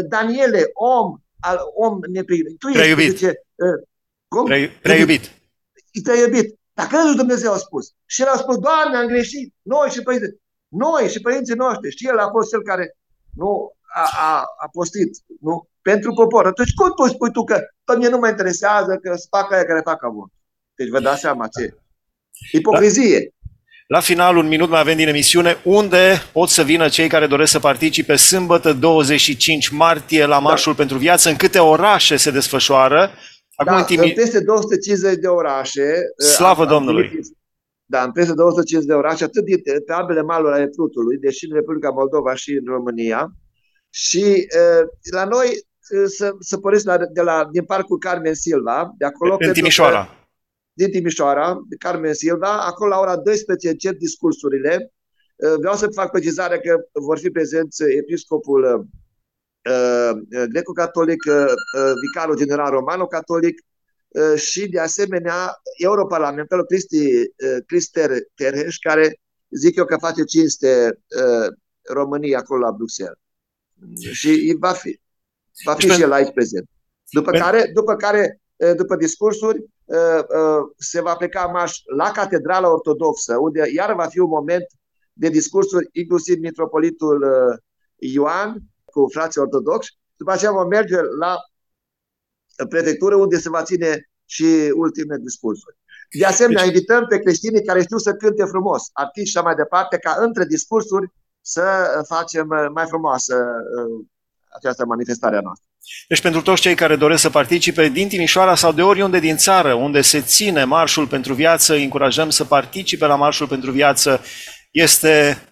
Daniele, 0.08 0.70
om, 0.72 1.16
al, 1.40 1.58
om 1.74 1.98
neprihănit. 2.08 2.58
Tu 2.58 2.68
ești, 2.68 2.88
iubit. 2.88 3.10
Zice, 3.10 3.28
ă, 3.60 3.82
cum? 4.28 4.44
Prea, 4.44 4.70
prea 4.82 4.96
iubit. 4.96 5.30
Prea 6.02 6.14
iubit. 6.14 6.58
Dacă 6.72 6.96
însuși 6.96 7.16
Dumnezeu 7.16 7.52
a 7.52 7.56
spus. 7.56 7.92
Și 8.06 8.20
el 8.22 8.28
a 8.28 8.36
spus, 8.36 8.56
Doamne, 8.58 8.96
am 8.96 9.06
greșit. 9.06 9.54
Noi 9.62 9.88
și 9.90 10.02
părinții, 10.02 10.40
noi 10.68 11.08
și 11.08 11.20
părinții 11.20 11.54
noștri. 11.54 11.96
Și 11.96 12.06
el 12.06 12.18
a 12.18 12.28
fost 12.30 12.50
cel 12.50 12.62
care 12.62 12.96
nu 13.34 13.76
a, 13.94 14.08
a, 14.28 14.44
a 14.58 14.68
postit 14.72 15.16
nu? 15.40 15.68
pentru 15.82 16.12
popor. 16.12 16.46
Atunci 16.46 16.74
cum 16.74 16.92
poți 16.92 17.12
spui 17.12 17.30
tu 17.30 17.44
că 17.44 17.60
pe 17.84 17.96
mine 17.96 18.08
nu 18.08 18.18
mă 18.18 18.28
interesează 18.28 18.96
că 19.02 19.16
să 19.16 19.26
facă 19.30 19.54
aia 19.54 19.64
care 19.64 19.80
fac 19.84 20.04
avut? 20.04 20.30
Deci 20.74 20.88
vă 20.88 21.00
dați 21.00 21.20
seama 21.20 21.48
ce 21.48 21.74
ipocrizie. 22.52 23.34
La 23.86 24.00
final, 24.00 24.36
un 24.36 24.48
minut 24.48 24.68
mai 24.68 24.80
avem 24.80 24.96
din 24.96 25.08
emisiune, 25.08 25.56
unde 25.64 26.22
pot 26.32 26.48
să 26.48 26.62
vină 26.62 26.88
cei 26.88 27.08
care 27.08 27.26
doresc 27.26 27.50
să 27.50 27.58
participe 27.58 28.16
sâmbătă 28.16 28.72
25 28.72 29.68
martie 29.68 30.22
la 30.22 30.28
da. 30.28 30.38
Marșul 30.38 30.72
da. 30.72 30.78
pentru 30.78 30.98
Viață, 30.98 31.28
în 31.28 31.36
câte 31.36 31.58
orașe 31.58 32.16
se 32.16 32.30
desfășoară. 32.30 33.10
Acum 33.54 33.72
da, 33.72 33.78
în 33.78 33.84
timi... 33.84 34.12
peste 34.12 34.40
250 34.40 35.18
de 35.18 35.26
orașe. 35.26 35.82
Uh, 36.22 36.26
Slavă 36.26 36.62
a, 36.62 36.66
Domnului! 36.66 37.10
Da, 37.84 38.02
în 38.02 38.12
peste 38.12 38.32
250 38.34 38.88
de 38.88 38.94
orașe, 38.94 39.24
atât 39.24 39.44
din, 39.44 39.60
pe 39.86 39.92
ambele 39.92 40.22
maluri 40.22 40.54
ale 40.54 40.66
Prutului, 40.66 41.16
deși 41.16 41.44
în 41.48 41.54
Republica 41.54 41.90
Moldova 41.90 42.34
și 42.34 42.50
în 42.50 42.72
România. 42.72 43.32
Și 43.90 44.24
uh, 44.24 44.88
la 45.12 45.24
noi 45.24 45.46
uh, 45.46 46.04
să, 46.06 46.30
să 46.38 46.56
pornesc 46.58 46.84
la, 46.86 46.96
de 47.12 47.20
la, 47.20 47.48
din 47.52 47.64
Parcul 47.64 47.98
Carmen 47.98 48.34
Silva, 48.34 48.94
de 48.98 49.04
acolo. 49.04 49.36
În 49.38 49.52
Timișoara. 49.52 50.04
Că, 50.04 50.15
din 50.76 50.90
Timișoara, 50.90 51.62
de 51.68 51.76
Carmen 51.76 52.14
Silva. 52.14 52.64
Acolo 52.64 52.90
la 52.90 52.98
ora 52.98 53.16
12 53.16 53.68
încep 53.68 53.98
discursurile. 53.98 54.92
Uh, 55.36 55.54
vreau 55.58 55.74
să 55.74 55.86
fac 55.86 56.10
precizarea 56.10 56.58
că 56.58 56.76
vor 56.92 57.18
fi 57.18 57.30
prezenți 57.30 57.82
episcopul 57.82 58.62
uh, 58.64 59.72
uh, 59.74 60.44
greco-catolic, 60.48 61.22
vicarul 62.00 62.36
general 62.36 62.70
romano-catolic 62.70 63.64
și 64.36 64.68
de 64.68 64.80
asemenea 64.80 65.60
europarlamentarul 65.78 66.64
Cristi, 66.64 67.12
Crister 67.66 68.10
Terheș, 68.34 68.76
care 68.76 69.20
zic 69.50 69.76
eu 69.76 69.84
că 69.84 69.96
face 69.96 70.24
cinste 70.24 70.98
România 71.82 72.38
acolo 72.38 72.60
la 72.60 72.70
Bruxelles. 72.70 73.18
Și 74.12 74.56
va 74.58 74.72
fi, 74.72 75.00
va 75.64 75.74
fi 75.74 75.88
și 75.88 76.02
el 76.02 76.12
aici 76.12 76.32
prezent. 76.32 76.68
După 77.10 77.30
care, 77.30 77.70
după 77.74 77.96
care 77.96 78.40
după 78.76 78.96
discursuri, 78.96 79.64
se 80.76 81.00
va 81.00 81.16
pleca 81.16 81.46
marș 81.46 81.80
la 81.96 82.10
Catedrala 82.10 82.68
Ortodoxă, 82.72 83.36
unde 83.36 83.70
iar 83.74 83.94
va 83.94 84.06
fi 84.06 84.18
un 84.18 84.28
moment 84.28 84.66
de 85.12 85.28
discursuri, 85.28 85.88
inclusiv 85.92 86.38
mitropolitul 86.38 87.26
Ioan 87.96 88.56
cu 88.84 89.06
frații 89.12 89.40
ortodoxi. 89.40 89.98
După 90.16 90.32
aceea 90.32 90.52
vom 90.52 90.68
merge 90.68 90.96
la 91.18 91.36
prefectură, 92.68 93.14
unde 93.14 93.38
se 93.38 93.48
va 93.48 93.62
ține 93.62 94.10
și 94.24 94.72
ultime 94.74 95.16
discursuri. 95.16 95.76
De 96.18 96.24
asemenea, 96.24 96.62
deci... 96.62 96.72
invităm 96.72 97.06
pe 97.06 97.18
creștinii 97.18 97.64
care 97.64 97.82
știu 97.82 97.98
să 97.98 98.14
cânte 98.14 98.44
frumos, 98.44 98.82
artiști 98.92 99.30
și 99.30 99.36
așa 99.36 99.46
mai 99.46 99.54
departe, 99.54 99.98
ca 99.98 100.16
între 100.18 100.44
discursuri 100.44 101.12
să 101.40 101.64
facem 102.08 102.46
mai 102.72 102.86
frumoasă 102.86 103.46
această 104.48 104.84
manifestare 104.84 105.36
a 105.36 105.40
noastră. 105.40 105.65
Deci 106.08 106.20
pentru 106.20 106.42
toți 106.42 106.60
cei 106.60 106.74
care 106.74 106.96
doresc 106.96 107.20
să 107.20 107.30
participe 107.30 107.88
din 107.88 108.08
Timișoara 108.08 108.54
sau 108.54 108.72
de 108.72 108.82
oriunde 108.82 109.18
din 109.18 109.36
țară, 109.36 109.74
unde 109.74 110.00
se 110.00 110.20
ține 110.20 110.64
Marșul 110.64 111.06
pentru 111.06 111.34
Viață, 111.34 111.74
încurajăm 111.74 112.30
să 112.30 112.44
participe 112.44 113.06
la 113.06 113.16
Marșul 113.16 113.46
pentru 113.46 113.70
Viață. 113.70 114.24
Este, 114.70 115.42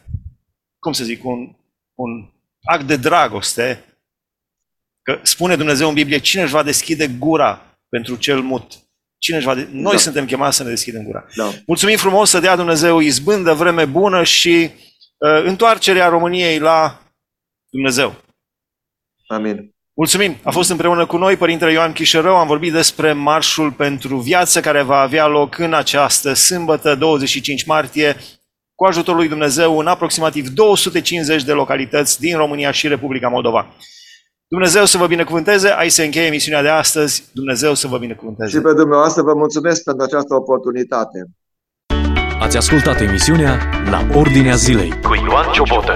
cum 0.78 0.92
să 0.92 1.04
zic, 1.04 1.24
un, 1.24 1.56
un 1.94 2.10
act 2.62 2.86
de 2.86 2.96
dragoste. 2.96 3.84
Că 5.02 5.20
spune 5.22 5.56
Dumnezeu 5.56 5.88
în 5.88 5.94
Biblie, 5.94 6.18
cine 6.18 6.42
își 6.42 6.52
va 6.52 6.62
deschide 6.62 7.08
gura 7.08 7.78
pentru 7.88 8.16
cel 8.16 8.40
mut? 8.40 8.72
Cine 9.18 9.36
își 9.36 9.46
va 9.46 9.54
de... 9.54 9.68
Noi 9.72 9.92
da. 9.92 9.98
suntem 9.98 10.26
chemați 10.26 10.56
să 10.56 10.62
ne 10.62 10.68
deschidem 10.68 11.02
gura. 11.02 11.26
Da. 11.34 11.52
Mulțumim 11.66 11.96
frumos 11.96 12.30
să 12.30 12.40
dea 12.40 12.56
Dumnezeu 12.56 12.98
izbândă, 12.98 13.52
vreme 13.52 13.84
bună 13.84 14.22
și 14.22 14.70
uh, 15.16 15.42
întoarcerea 15.44 16.08
României 16.08 16.58
la 16.58 17.02
Dumnezeu. 17.70 18.22
Amin. 19.26 19.73
Mulțumim! 19.96 20.36
A 20.42 20.50
fost 20.50 20.70
împreună 20.70 21.06
cu 21.06 21.16
noi 21.16 21.36
Părintele 21.36 21.72
Ioan 21.72 21.92
Chișerău, 21.92 22.36
am 22.36 22.46
vorbit 22.46 22.72
despre 22.72 23.12
Marșul 23.12 23.72
pentru 23.72 24.16
Viață 24.16 24.60
care 24.60 24.82
va 24.82 25.00
avea 25.00 25.26
loc 25.26 25.58
în 25.58 25.74
această 25.74 26.32
sâmbătă, 26.32 26.94
25 26.94 27.64
martie, 27.64 28.16
cu 28.74 28.84
ajutorul 28.84 29.20
lui 29.20 29.28
Dumnezeu 29.28 29.78
în 29.78 29.86
aproximativ 29.86 30.48
250 30.48 31.42
de 31.42 31.52
localități 31.52 32.20
din 32.20 32.36
România 32.36 32.70
și 32.70 32.88
Republica 32.88 33.28
Moldova. 33.28 33.66
Dumnezeu 34.48 34.84
să 34.84 34.98
vă 34.98 35.06
binecuvânteze. 35.06 35.74
Aici 35.76 35.92
se 35.92 36.04
încheie 36.04 36.26
emisiunea 36.26 36.62
de 36.62 36.68
astăzi. 36.68 37.24
Dumnezeu 37.32 37.74
să 37.74 37.86
vă 37.86 37.98
binecuvânteze. 37.98 38.50
Și 38.50 38.62
pe 38.62 38.72
dumneavoastră 38.72 39.22
vă 39.22 39.34
mulțumesc 39.34 39.82
pentru 39.82 40.04
această 40.04 40.34
oportunitate. 40.34 41.24
Ați 42.40 42.56
ascultat 42.56 43.00
emisiunea 43.00 43.58
La 43.90 44.06
Ordinea 44.14 44.54
Zilei 44.54 45.00
cu 45.02 45.14
Ioan 45.14 45.52
Ciobotă. 45.52 45.92